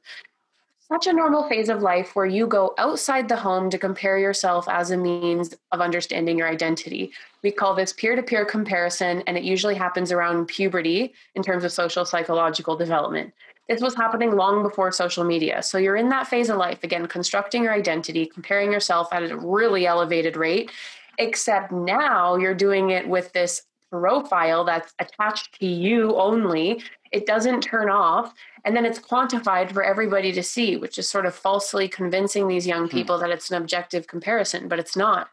[0.92, 4.68] such a normal phase of life where you go outside the home to compare yourself
[4.68, 7.10] as a means of understanding your identity.
[7.42, 11.64] We call this peer to peer comparison, and it usually happens around puberty in terms
[11.64, 13.32] of social psychological development.
[13.68, 15.62] This was happening long before social media.
[15.62, 19.36] So you're in that phase of life, again, constructing your identity, comparing yourself at a
[19.36, 20.70] really elevated rate,
[21.18, 26.82] except now you're doing it with this profile that's attached to you only.
[27.12, 28.34] It doesn't turn off.
[28.64, 32.66] And then it's quantified for everybody to see, which is sort of falsely convincing these
[32.66, 32.96] young hmm.
[32.96, 33.22] people hmm.
[33.22, 35.28] that it's an objective comparison, but it's not.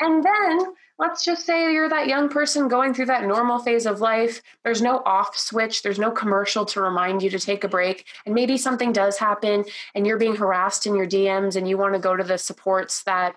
[0.00, 4.00] And then let's just say you're that young person going through that normal phase of
[4.00, 4.42] life.
[4.64, 8.06] There's no off switch, there's no commercial to remind you to take a break.
[8.26, 11.94] And maybe something does happen and you're being harassed in your DMs and you want
[11.94, 13.36] to go to the supports that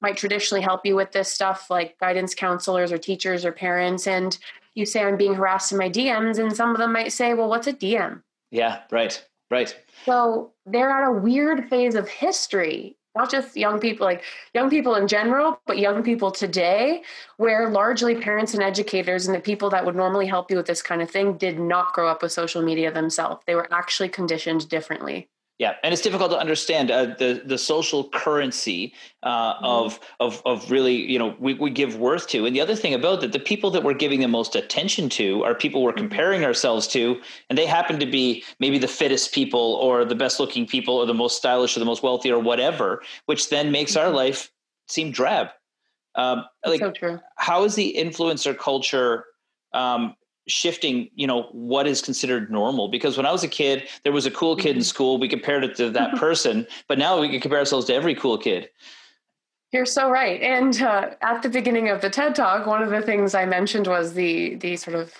[0.00, 4.06] might traditionally help you with this stuff, like guidance counselors or teachers or parents.
[4.06, 4.36] And
[4.74, 6.38] you say, I'm being harassed in my DMs.
[6.38, 8.22] And some of them might say, Well, what's a DM?
[8.50, 9.74] Yeah, right, right.
[10.04, 14.22] So they're at a weird phase of history not just young people, like
[14.54, 17.02] young people in general, but young people today,
[17.38, 20.82] where largely parents and educators and the people that would normally help you with this
[20.82, 23.42] kind of thing did not grow up with social media themselves.
[23.46, 25.28] They were actually conditioned differently.
[25.58, 28.92] Yeah, and it's difficult to understand uh, the the social currency
[29.22, 29.64] uh, mm-hmm.
[29.64, 32.92] of of of really you know we, we give worth to, and the other thing
[32.92, 36.08] about that the people that we're giving the most attention to are people we're mm-hmm.
[36.08, 40.38] comparing ourselves to, and they happen to be maybe the fittest people or the best
[40.38, 43.92] looking people or the most stylish or the most wealthy or whatever, which then makes
[43.92, 44.08] mm-hmm.
[44.08, 44.52] our life
[44.88, 45.48] seem drab.
[46.16, 47.20] Um, like, so true.
[47.36, 49.24] how is the influencer culture
[49.72, 50.16] um,
[50.48, 52.88] shifting you know what is considered normal.
[52.88, 54.82] Because when i was a kid there was a cool kid in mm-hmm.
[54.82, 55.18] school.
[55.18, 58.38] We compared it to that person but now we can compare ourselves to every cool
[58.38, 58.70] kid.
[59.72, 60.40] You're so right.
[60.40, 63.86] And uh, at the beginning of the ted talk one of the things i mentioned
[63.86, 65.12] was the the sort of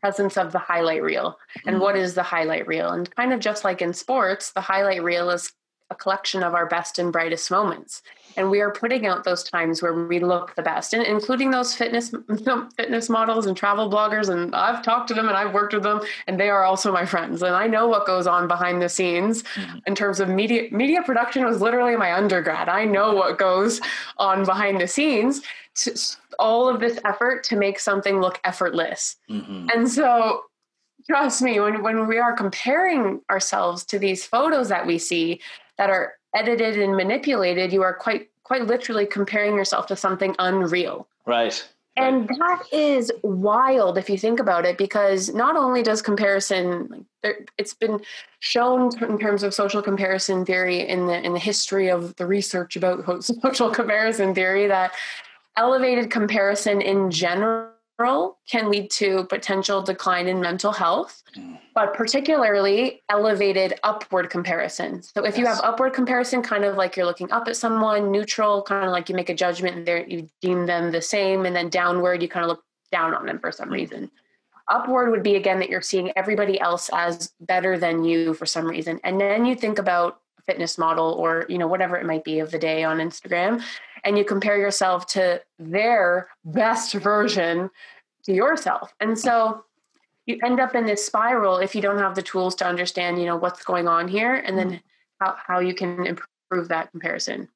[0.00, 1.80] presence of the highlight reel and mm.
[1.80, 2.90] what is the highlight reel.
[2.90, 5.52] And kind of just like in sports the highlight reel is
[5.90, 8.02] a collection of our best and brightest moments
[8.36, 11.74] and we are putting out those times where we look the best and including those
[11.74, 12.12] fitness
[12.76, 16.00] fitness models and travel bloggers and i've talked to them and i've worked with them
[16.26, 19.42] and they are also my friends and i know what goes on behind the scenes
[19.42, 19.78] mm-hmm.
[19.86, 23.80] in terms of media media production was literally my undergrad i know what goes
[24.18, 25.42] on behind the scenes
[25.74, 25.94] to,
[26.38, 29.68] all of this effort to make something look effortless mm-hmm.
[29.74, 30.42] and so
[31.08, 35.40] trust me when, when we are comparing ourselves to these photos that we see
[35.78, 41.06] that are edited and manipulated, you are quite quite literally comparing yourself to something unreal.
[41.24, 41.64] Right.
[41.96, 47.06] And that is wild if you think about it, because not only does comparison,
[47.58, 48.00] it's been
[48.38, 52.76] shown in terms of social comparison theory in the in the history of the research
[52.76, 54.92] about social comparison theory that
[55.56, 57.70] elevated comparison in general
[58.48, 61.58] can lead to potential decline in mental health, mm.
[61.74, 65.02] but particularly elevated upward comparison.
[65.02, 65.38] So if yes.
[65.38, 68.92] you have upward comparison, kind of like you're looking up at someone, neutral, kind of
[68.92, 72.22] like you make a judgment and there you deem them the same, and then downward
[72.22, 73.72] you kind of look down on them for some mm.
[73.72, 74.10] reason.
[74.68, 78.66] Upward would be again that you're seeing everybody else as better than you for some
[78.66, 79.00] reason.
[79.02, 82.50] And then you think about fitness model or you know whatever it might be of
[82.50, 83.62] the day on Instagram
[84.04, 87.70] and you compare yourself to their best version
[88.24, 88.94] to yourself.
[89.00, 89.64] And so
[90.26, 93.26] you end up in this spiral if you don't have the tools to understand, you
[93.26, 94.80] know, what's going on here and then
[95.20, 97.48] how, how you can improve that comparison.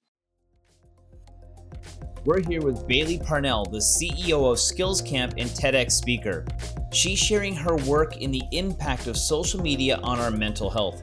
[2.25, 6.47] We're here with Bailey Parnell, the CEO of SkillsCamp and TEDx speaker.
[6.91, 11.03] She's sharing her work in the impact of social media on our mental health.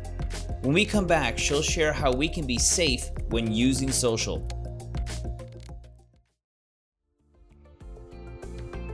[0.62, 4.48] When we come back, she'll share how we can be safe when using social.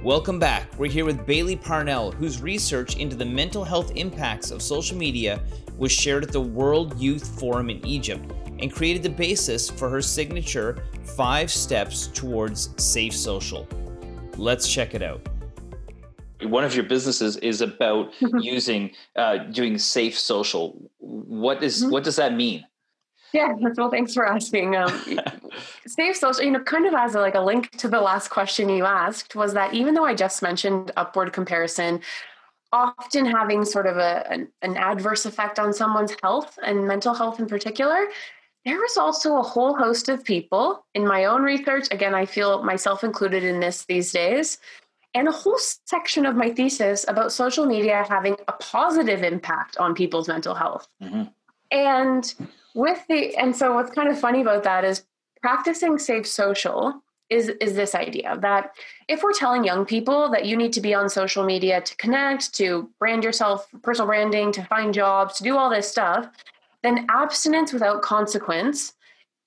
[0.08, 0.70] Welcome back.
[0.80, 5.42] We're here with Bailey Parnell, whose research into the mental health impacts of social media
[5.78, 8.24] was shared at the World Youth Forum in Egypt
[8.60, 13.68] and created the basis for her signature five steps towards safe social.
[14.38, 15.28] Let's check it out.
[16.42, 20.90] One of your businesses is about using, uh, doing safe social.
[21.00, 21.92] What is, mm-hmm.
[21.92, 22.66] what does that mean?
[23.34, 24.76] Yeah, well, thanks for asking.
[24.76, 25.20] Um,
[25.88, 28.70] safe social, you know, kind of as a, like a link to the last question
[28.70, 32.02] you asked was that even though I just mentioned upward comparison,
[32.72, 37.40] often having sort of a, an, an adverse effect on someone's health and mental health
[37.40, 38.08] in particular,
[38.66, 41.88] there is also a whole host of people in my own research.
[41.92, 44.58] Again, I feel myself included in this these days,
[45.14, 49.96] and a whole section of my thesis about social media having a positive impact on
[49.96, 50.88] people's mental health.
[51.02, 51.24] Mm-hmm.
[51.72, 52.36] And
[52.78, 55.04] with the and so what's kind of funny about that is
[55.42, 58.72] practicing safe social is is this idea that
[59.08, 62.54] if we're telling young people that you need to be on social media to connect
[62.54, 66.30] to brand yourself personal branding to find jobs to do all this stuff
[66.84, 68.94] then abstinence without consequence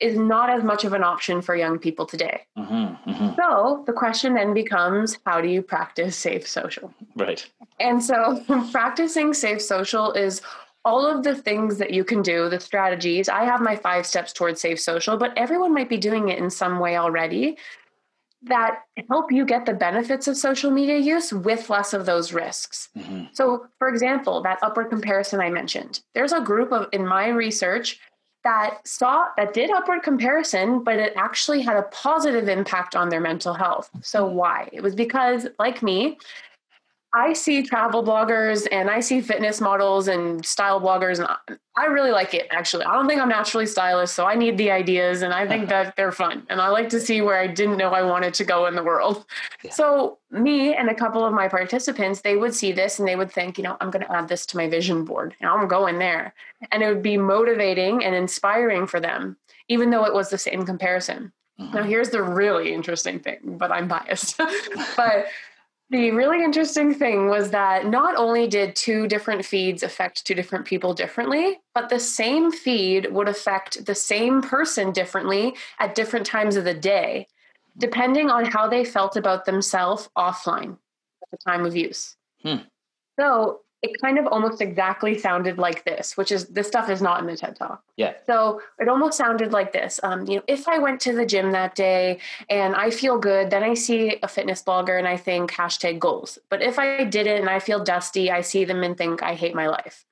[0.00, 2.40] is not as much of an option for young people today.
[2.58, 3.34] Mm-hmm, mm-hmm.
[3.36, 6.92] So the question then becomes how do you practice safe social?
[7.16, 7.46] Right.
[7.78, 10.40] And so practicing safe social is
[10.84, 13.28] all of the things that you can do, the strategies.
[13.28, 16.50] I have my five steps towards safe social, but everyone might be doing it in
[16.50, 17.58] some way already
[18.42, 22.88] that help you get the benefits of social media use with less of those risks.
[22.96, 23.24] Mm-hmm.
[23.32, 28.00] So, for example, that upward comparison I mentioned, there's a group of in my research
[28.42, 33.20] that saw that did upward comparison, but it actually had a positive impact on their
[33.20, 33.90] mental health.
[34.00, 34.70] So, why?
[34.72, 36.16] It was because, like me,
[37.12, 42.12] I see travel bloggers and I see fitness models and style bloggers, and I really
[42.12, 42.84] like it actually.
[42.84, 45.96] I don't think I'm naturally stylish, so I need the ideas and I think that
[45.96, 46.46] they're fun.
[46.48, 48.84] And I like to see where I didn't know I wanted to go in the
[48.84, 49.24] world.
[49.64, 49.72] Yeah.
[49.72, 53.32] So, me and a couple of my participants, they would see this and they would
[53.32, 55.98] think, you know, I'm going to add this to my vision board and I'm going
[55.98, 56.32] there.
[56.70, 59.36] And it would be motivating and inspiring for them,
[59.68, 61.32] even though it was the same comparison.
[61.60, 61.76] Mm-hmm.
[61.76, 64.38] Now, here's the really interesting thing, but I'm biased.
[64.96, 65.26] but
[65.90, 70.64] the really interesting thing was that not only did two different feeds affect two different
[70.64, 76.54] people differently, but the same feed would affect the same person differently at different times
[76.54, 77.26] of the day,
[77.76, 80.72] depending on how they felt about themselves offline
[81.22, 82.16] at the time of use.
[82.44, 82.58] Hmm.
[83.18, 87.20] So it kind of almost exactly sounded like this, which is this stuff is not
[87.20, 87.82] in the TED Talk.
[87.96, 88.12] Yeah.
[88.26, 89.98] So it almost sounded like this.
[90.02, 92.18] Um, you know, if I went to the gym that day
[92.50, 96.38] and I feel good, then I see a fitness blogger and I think hashtag goals.
[96.50, 99.54] But if I didn't and I feel dusty, I see them and think I hate
[99.54, 100.04] my life.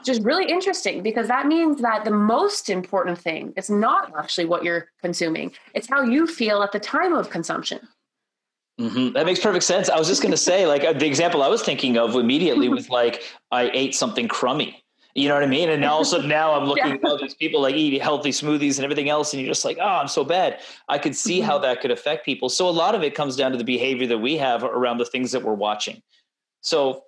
[0.00, 4.46] Which is really interesting because that means that the most important thing is not actually
[4.46, 5.52] what you're consuming.
[5.74, 7.86] It's how you feel at the time of consumption.
[8.80, 9.12] Mm-hmm.
[9.12, 9.90] That makes perfect sense.
[9.90, 12.68] I was just going to say, like, uh, the example I was thinking of immediately
[12.68, 14.82] was like, I ate something crummy.
[15.14, 15.68] You know what I mean?
[15.68, 16.94] And now, also now I'm looking yeah.
[16.94, 19.76] at all these people like eat healthy smoothies and everything else, and you're just like,
[19.78, 20.60] oh, I'm so bad.
[20.88, 21.46] I could see mm-hmm.
[21.46, 22.48] how that could affect people.
[22.48, 25.04] So a lot of it comes down to the behavior that we have around the
[25.04, 26.00] things that we're watching.
[26.62, 27.04] So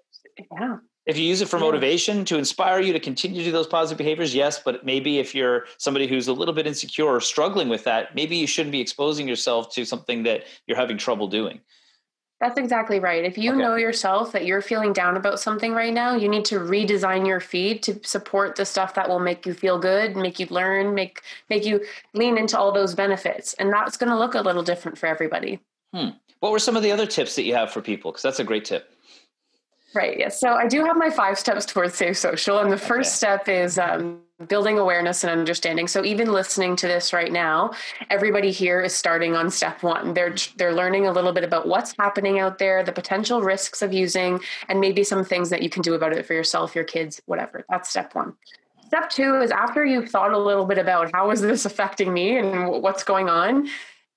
[0.52, 0.76] yeah.
[1.05, 3.98] If you use it for motivation to inspire you to continue to do those positive
[3.98, 4.61] behaviors, yes.
[4.64, 8.36] But maybe if you're somebody who's a little bit insecure or struggling with that, maybe
[8.36, 11.61] you shouldn't be exposing yourself to something that you're having trouble doing.
[12.42, 13.24] That's exactly right.
[13.24, 13.61] If you okay.
[13.61, 17.38] know yourself that you're feeling down about something right now, you need to redesign your
[17.38, 21.22] feed to support the stuff that will make you feel good, make you learn, make
[21.48, 21.84] make you
[22.14, 23.55] lean into all those benefits.
[23.55, 25.61] And that's going to look a little different for everybody.
[25.94, 26.11] Hmm.
[26.40, 28.11] What were some of the other tips that you have for people?
[28.11, 28.91] Because that's a great tip.
[29.95, 30.18] Right.
[30.18, 30.40] Yes.
[30.40, 33.36] So I do have my five steps towards safe social, and the first okay.
[33.36, 35.86] step is um, building awareness and understanding.
[35.86, 37.72] So even listening to this right now,
[38.11, 40.14] everybody here is starting on step one.
[40.14, 43.93] They're they're learning a little bit about what's happening out there, the potential risks of
[43.93, 47.20] using, and maybe some things that you can do about it for yourself, your kids,
[47.26, 47.64] whatever.
[47.68, 48.34] That's step one.
[48.86, 52.36] Step two is after you've thought a little bit about how is this affecting me
[52.36, 53.68] and what's going on,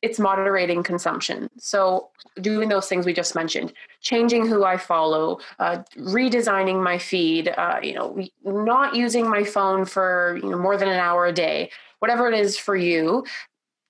[0.06, 1.50] it's moderating consumption.
[1.58, 7.48] So doing those things we just mentioned, changing who I follow, uh, redesigning my feed,
[7.48, 8.08] uh, you know,
[8.44, 12.40] not using my phone for you know more than an hour a day, whatever it
[12.40, 13.26] is for you.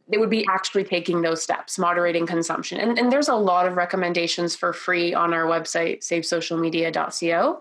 [0.07, 2.79] They would be actually taking those steps, moderating consumption.
[2.79, 7.59] And, and there's a lot of recommendations for free on our website, safesocialmedia.co.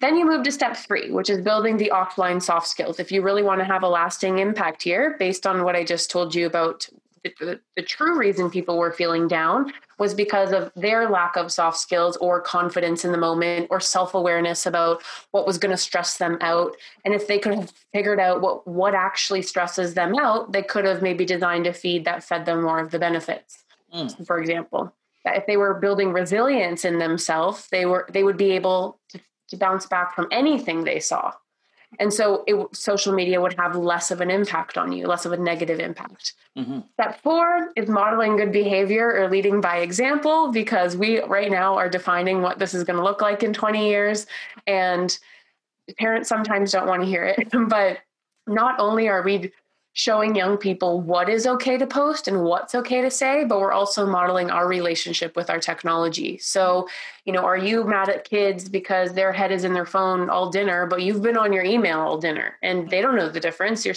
[0.00, 2.98] Then you move to step three, which is building the offline soft skills.
[2.98, 6.10] If you really want to have a lasting impact here, based on what I just
[6.10, 6.88] told you about
[7.24, 11.78] the, the, true reason people were feeling down was because of their lack of soft
[11.78, 16.38] skills or confidence in the moment or self-awareness about what was going to stress them
[16.40, 16.76] out.
[17.04, 20.84] And if they could have figured out what what actually stresses them out they could
[20.84, 23.64] have maybe designed a feed that fed them more of the benefits.
[23.94, 24.26] Mm.
[24.26, 24.92] for example
[25.24, 29.18] that if they were building resilience in themselves they were they would be able to,
[29.48, 31.32] to bounce back from anything they saw
[31.98, 35.32] and so it, social media would have less of an impact on you, less of
[35.32, 36.34] a negative impact.
[36.56, 36.80] Mm-hmm.
[36.94, 41.88] Step four is modeling good behavior or leading by example, because we right now are
[41.88, 44.26] defining what this is going to look like in 20 years.
[44.66, 45.18] And
[45.98, 47.98] parents sometimes don't want to hear it, but
[48.46, 49.50] not only are we
[49.98, 53.72] showing young people what is okay to post and what's okay to say, but we're
[53.72, 56.38] also modeling our relationship with our technology.
[56.38, 56.88] So,
[57.24, 60.50] you know, are you mad at kids because their head is in their phone all
[60.50, 63.84] dinner, but you've been on your email all dinner and they don't know the difference?
[63.84, 63.96] You're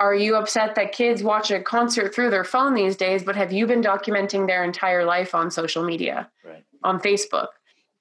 [0.00, 3.52] are you upset that kids watch a concert through their phone these days, but have
[3.52, 6.64] you been documenting their entire life on social media, right.
[6.84, 7.48] on Facebook?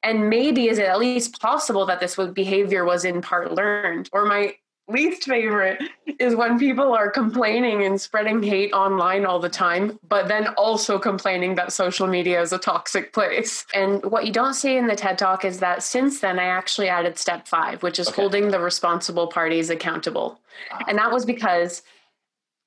[0.03, 4.09] And maybe is it at least possible that this behavior was in part learned?
[4.13, 4.55] Or my
[4.87, 5.81] least favorite
[6.19, 10.97] is when people are complaining and spreading hate online all the time, but then also
[10.97, 13.65] complaining that social media is a toxic place.
[13.73, 16.87] And what you don't see in the TED Talk is that since then, I actually
[16.89, 18.21] added step five, which is okay.
[18.21, 20.39] holding the responsible parties accountable.
[20.71, 20.85] Ah.
[20.87, 21.83] And that was because,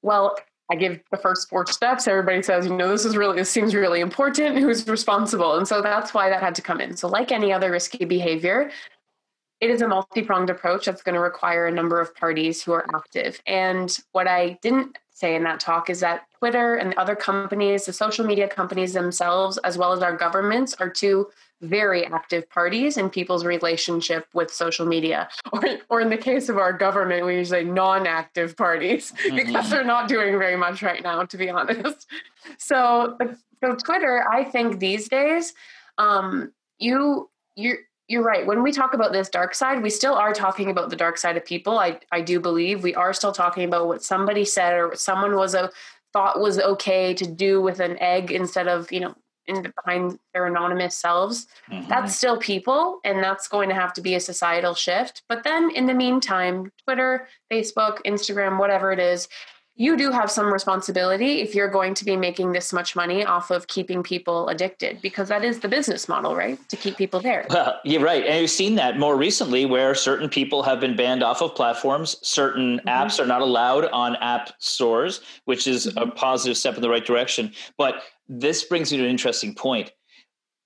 [0.02, 0.36] well,
[0.70, 2.06] I give the first four steps.
[2.06, 4.56] Everybody says, you know, this is really, this seems really important.
[4.58, 5.56] Who's responsible?
[5.56, 6.96] And so that's why that had to come in.
[6.96, 8.70] So, like any other risky behavior,
[9.60, 12.72] it is a multi pronged approach that's going to require a number of parties who
[12.72, 13.40] are active.
[13.46, 17.92] And what I didn't say in that talk is that Twitter and other companies, the
[17.92, 21.28] social media companies themselves, as well as our governments, are two
[21.60, 25.28] very active parties in people's relationship with social media.
[25.52, 29.36] Or, or in the case of our government, we usually non active parties mm-hmm.
[29.36, 32.06] because they're not doing very much right now, to be honest.
[32.56, 33.18] So,
[33.62, 35.52] so Twitter, I think these days,
[35.98, 37.78] um, you, you're,
[38.10, 38.44] you're right.
[38.44, 41.36] When we talk about this dark side, we still are talking about the dark side
[41.36, 41.78] of people.
[41.78, 45.36] I, I do believe we are still talking about what somebody said or what someone
[45.36, 45.70] was a
[46.12, 49.14] thought was okay to do with an egg instead of, you know,
[49.46, 51.46] in behind their anonymous selves.
[51.70, 51.88] Mm-hmm.
[51.88, 55.22] That's still people, and that's going to have to be a societal shift.
[55.28, 59.28] But then in the meantime, Twitter, Facebook, Instagram, whatever it is,
[59.80, 63.50] you do have some responsibility if you're going to be making this much money off
[63.50, 67.46] of keeping people addicted because that is the business model right to keep people there
[67.48, 71.22] well you're right and you've seen that more recently where certain people have been banned
[71.22, 72.88] off of platforms certain mm-hmm.
[72.88, 76.10] apps are not allowed on app stores which is mm-hmm.
[76.10, 79.90] a positive step in the right direction but this brings me to an interesting point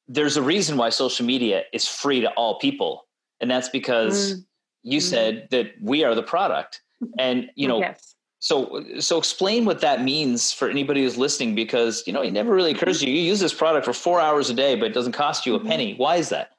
[0.08, 3.06] there's a reason why social media is free to all people
[3.40, 4.44] and that's because mm.
[4.82, 5.08] you mm-hmm.
[5.08, 6.82] said that we are the product
[7.16, 12.02] and you know yes so, so explain what that means for anybody who's listening, because
[12.06, 13.16] you know it never really occurs to you.
[13.16, 15.58] You use this product for four hours a day, but it doesn't cost you a
[15.58, 15.68] mm-hmm.
[15.68, 15.94] penny.
[15.94, 16.50] Why is that?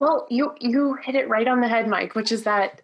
[0.00, 2.14] Well, you you hit it right on the head, Mike.
[2.14, 2.82] Which is that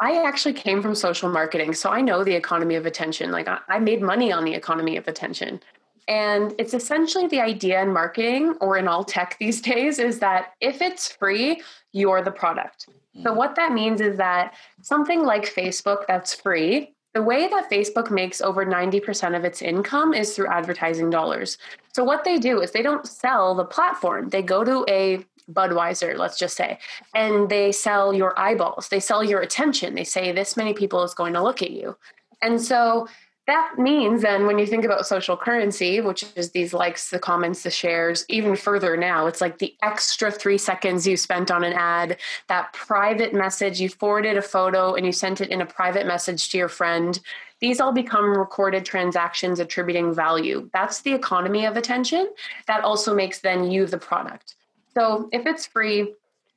[0.00, 3.30] I actually came from social marketing, so I know the economy of attention.
[3.30, 5.60] Like I, I made money on the economy of attention,
[6.08, 10.52] and it's essentially the idea in marketing or in all tech these days is that
[10.60, 11.62] if it's free,
[11.92, 12.84] you're the product.
[13.14, 13.38] So mm-hmm.
[13.38, 18.40] what that means is that something like Facebook that's free the way that Facebook makes
[18.40, 21.58] over 90% of its income is through advertising dollars.
[21.92, 26.16] So, what they do is they don't sell the platform, they go to a Budweiser,
[26.16, 26.78] let's just say,
[27.14, 29.94] and they sell your eyeballs, they sell your attention.
[29.94, 31.96] They say this many people is going to look at you.
[32.42, 33.08] And so
[33.50, 37.62] that means then when you think about social currency which is these likes the comments
[37.62, 41.72] the shares even further now it's like the extra three seconds you spent on an
[41.72, 42.16] ad
[42.48, 46.50] that private message you forwarded a photo and you sent it in a private message
[46.50, 47.20] to your friend.
[47.60, 50.70] These all become recorded transactions attributing value.
[50.72, 52.30] That's the economy of attention.
[52.66, 54.54] That also makes then you the product.
[54.94, 56.14] So if it's free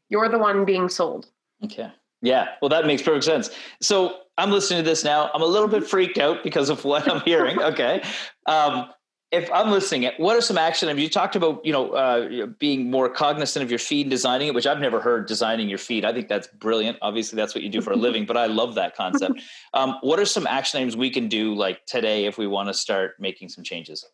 [0.09, 1.27] you're the one being sold.
[1.63, 1.91] Okay
[2.23, 3.49] yeah, well, that makes perfect sense.
[3.81, 5.29] So I'm listening to this now.
[5.33, 7.59] I'm a little bit freaked out because of what I'm hearing.
[7.63, 8.01] Okay.
[8.45, 8.89] Um,
[9.31, 11.01] if I'm listening, it, what are some action items?
[11.01, 14.53] You talked about, you know, uh, being more cognizant of your feed and designing it,
[14.53, 16.05] which I've never heard designing your feed.
[16.05, 16.99] I think that's brilliant.
[17.01, 19.41] Obviously, that's what you do for a living, but I love that concept.
[19.73, 22.73] Um, what are some action items we can do like today if we want to
[22.73, 24.05] start making some changes?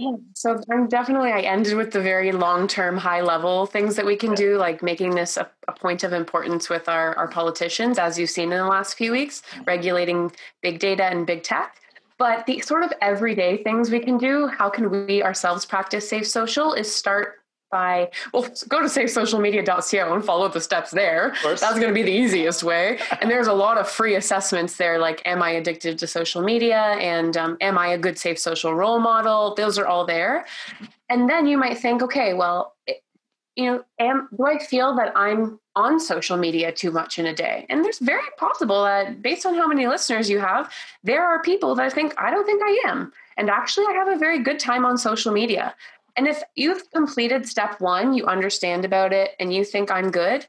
[0.00, 4.06] Yeah, so I'm definitely I ended with the very long term, high level things that
[4.06, 7.98] we can do, like making this a, a, point of importance with our, our politicians,
[7.98, 10.32] as you've seen in the last few weeks, regulating
[10.62, 11.76] big data and big tech.
[12.16, 16.26] But the sort of everyday things we can do, how can we ourselves practice safe
[16.26, 17.39] social, is start
[17.70, 21.34] by well go to safesocialmedia.co and follow the steps there.
[21.42, 22.98] That's going to be the easiest way.
[23.20, 26.96] And there's a lot of free assessments there like am i addicted to social media?
[27.00, 29.54] And um, am i a good safe social role model?
[29.54, 30.46] Those are all there.
[31.08, 32.74] And then you might think okay well
[33.56, 37.34] you know am do i feel that i'm on social media too much in a
[37.34, 37.66] day?
[37.68, 40.72] And there's very possible that based on how many listeners you have
[41.04, 43.12] there are people that think i don't think i am.
[43.36, 45.74] And actually i have a very good time on social media
[46.16, 50.46] and if you've completed step one, you understand about it, and you think I'm good,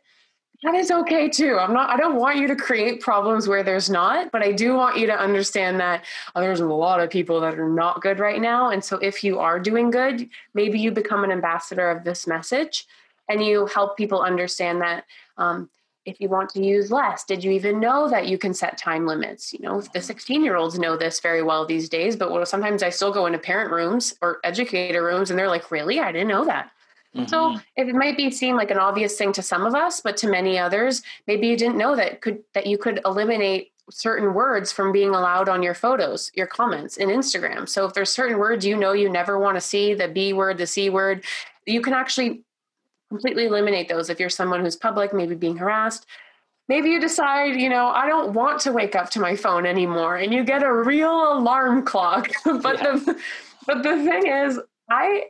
[0.64, 1.58] that is okay too.
[1.58, 4.76] I'm not, I don't want you to create problems where there's not, but I do
[4.76, 6.06] want you to understand that
[6.36, 8.70] oh, there's a lot of people that are not good right now.
[8.70, 12.86] And so if you are doing good, maybe you become an ambassador of this message
[13.28, 15.06] and you help people understand that
[15.38, 15.70] um,
[16.06, 19.06] if you want to use less did you even know that you can set time
[19.06, 19.54] limits?
[19.54, 22.90] You know the 16 year olds know this very well these days but sometimes i
[22.90, 26.00] still go into parent rooms or educator rooms and they're like really?
[26.00, 26.72] I didn't know that.
[27.16, 27.28] Mm-hmm.
[27.28, 30.30] so it might be seem like an obvious thing to some of us but to
[30.30, 34.94] many others maybe you didn't know that could that you could eliminate certain words from
[34.94, 37.68] being allowed on your photos your comments in instagram.
[37.68, 40.58] So if there's certain words you know you never want to see the b word
[40.58, 41.26] the c word
[41.66, 42.44] you can actually
[43.12, 46.06] completely eliminate those if you're someone who's public, maybe being harassed.
[46.70, 50.16] maybe you decide, you know, I don't want to wake up to my phone anymore
[50.16, 52.30] and you get a real alarm clock.
[52.46, 52.94] but yeah.
[52.94, 53.20] the
[53.68, 54.60] but the thing is,
[54.90, 55.26] I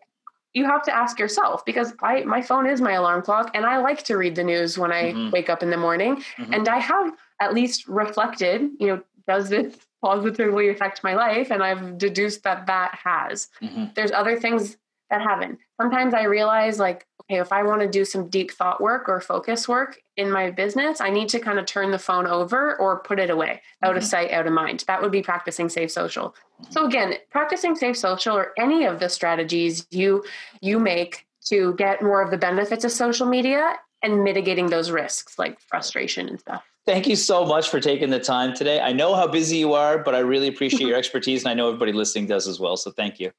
[0.53, 3.77] you have to ask yourself because I my phone is my alarm clock and I
[3.77, 5.31] like to read the news when I mm-hmm.
[5.31, 6.53] wake up in the morning mm-hmm.
[6.53, 9.75] and I have at least reflected, you know, does this
[10.05, 13.49] positively affect my life and I've deduced that that has.
[13.63, 13.85] Mm-hmm.
[13.95, 14.77] There's other things
[15.11, 15.59] that haven't.
[15.79, 19.21] Sometimes I realize like okay, if I want to do some deep thought work or
[19.21, 22.99] focus work in my business, I need to kind of turn the phone over or
[22.99, 23.97] put it away, out mm-hmm.
[23.97, 24.83] of sight, out of mind.
[24.87, 26.35] That would be practicing safe social.
[26.69, 30.23] So again, practicing safe social or any of the strategies you
[30.61, 35.39] you make to get more of the benefits of social media and mitigating those risks
[35.39, 36.63] like frustration and stuff.
[36.85, 38.79] Thank you so much for taking the time today.
[38.79, 41.67] I know how busy you are, but I really appreciate your expertise and I know
[41.67, 42.75] everybody listening does as well.
[42.75, 43.31] So thank you.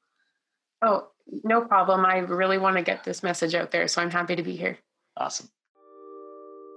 [0.81, 1.07] Oh,
[1.43, 2.05] no problem.
[2.05, 4.77] I really want to get this message out there, so I'm happy to be here.
[5.17, 5.49] Awesome.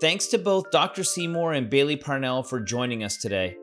[0.01, 1.05] Thanks to both Dr.
[1.05, 3.57] Seymour and Bailey Parnell for joining us today.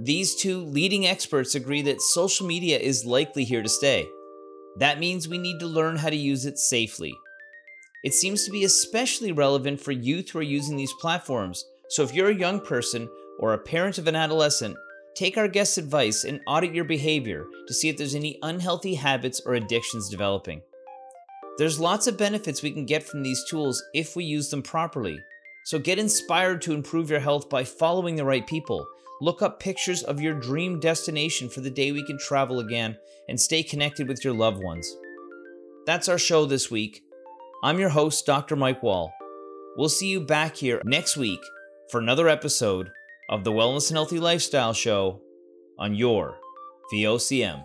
[0.00, 4.06] These two leading experts agree that social media is likely here to stay.
[4.78, 7.14] That means we need to learn how to use it safely.
[8.04, 12.12] It seems to be especially relevant for youth who are using these platforms, so if
[12.12, 13.08] you're a young person
[13.38, 14.76] or a parent of an adolescent,
[15.14, 19.40] Take our guest's advice and audit your behavior to see if there's any unhealthy habits
[19.46, 20.60] or addictions developing.
[21.56, 25.16] There's lots of benefits we can get from these tools if we use them properly.
[25.66, 28.84] So get inspired to improve your health by following the right people.
[29.20, 32.98] Look up pictures of your dream destination for the day we can travel again
[33.28, 34.92] and stay connected with your loved ones.
[35.86, 37.02] That's our show this week.
[37.62, 38.56] I'm your host, Dr.
[38.56, 39.14] Mike Wall.
[39.76, 41.40] We'll see you back here next week
[41.88, 42.90] for another episode
[43.28, 45.20] of the Wellness and Healthy Lifestyle Show
[45.78, 46.36] on your
[46.92, 47.64] VOCM.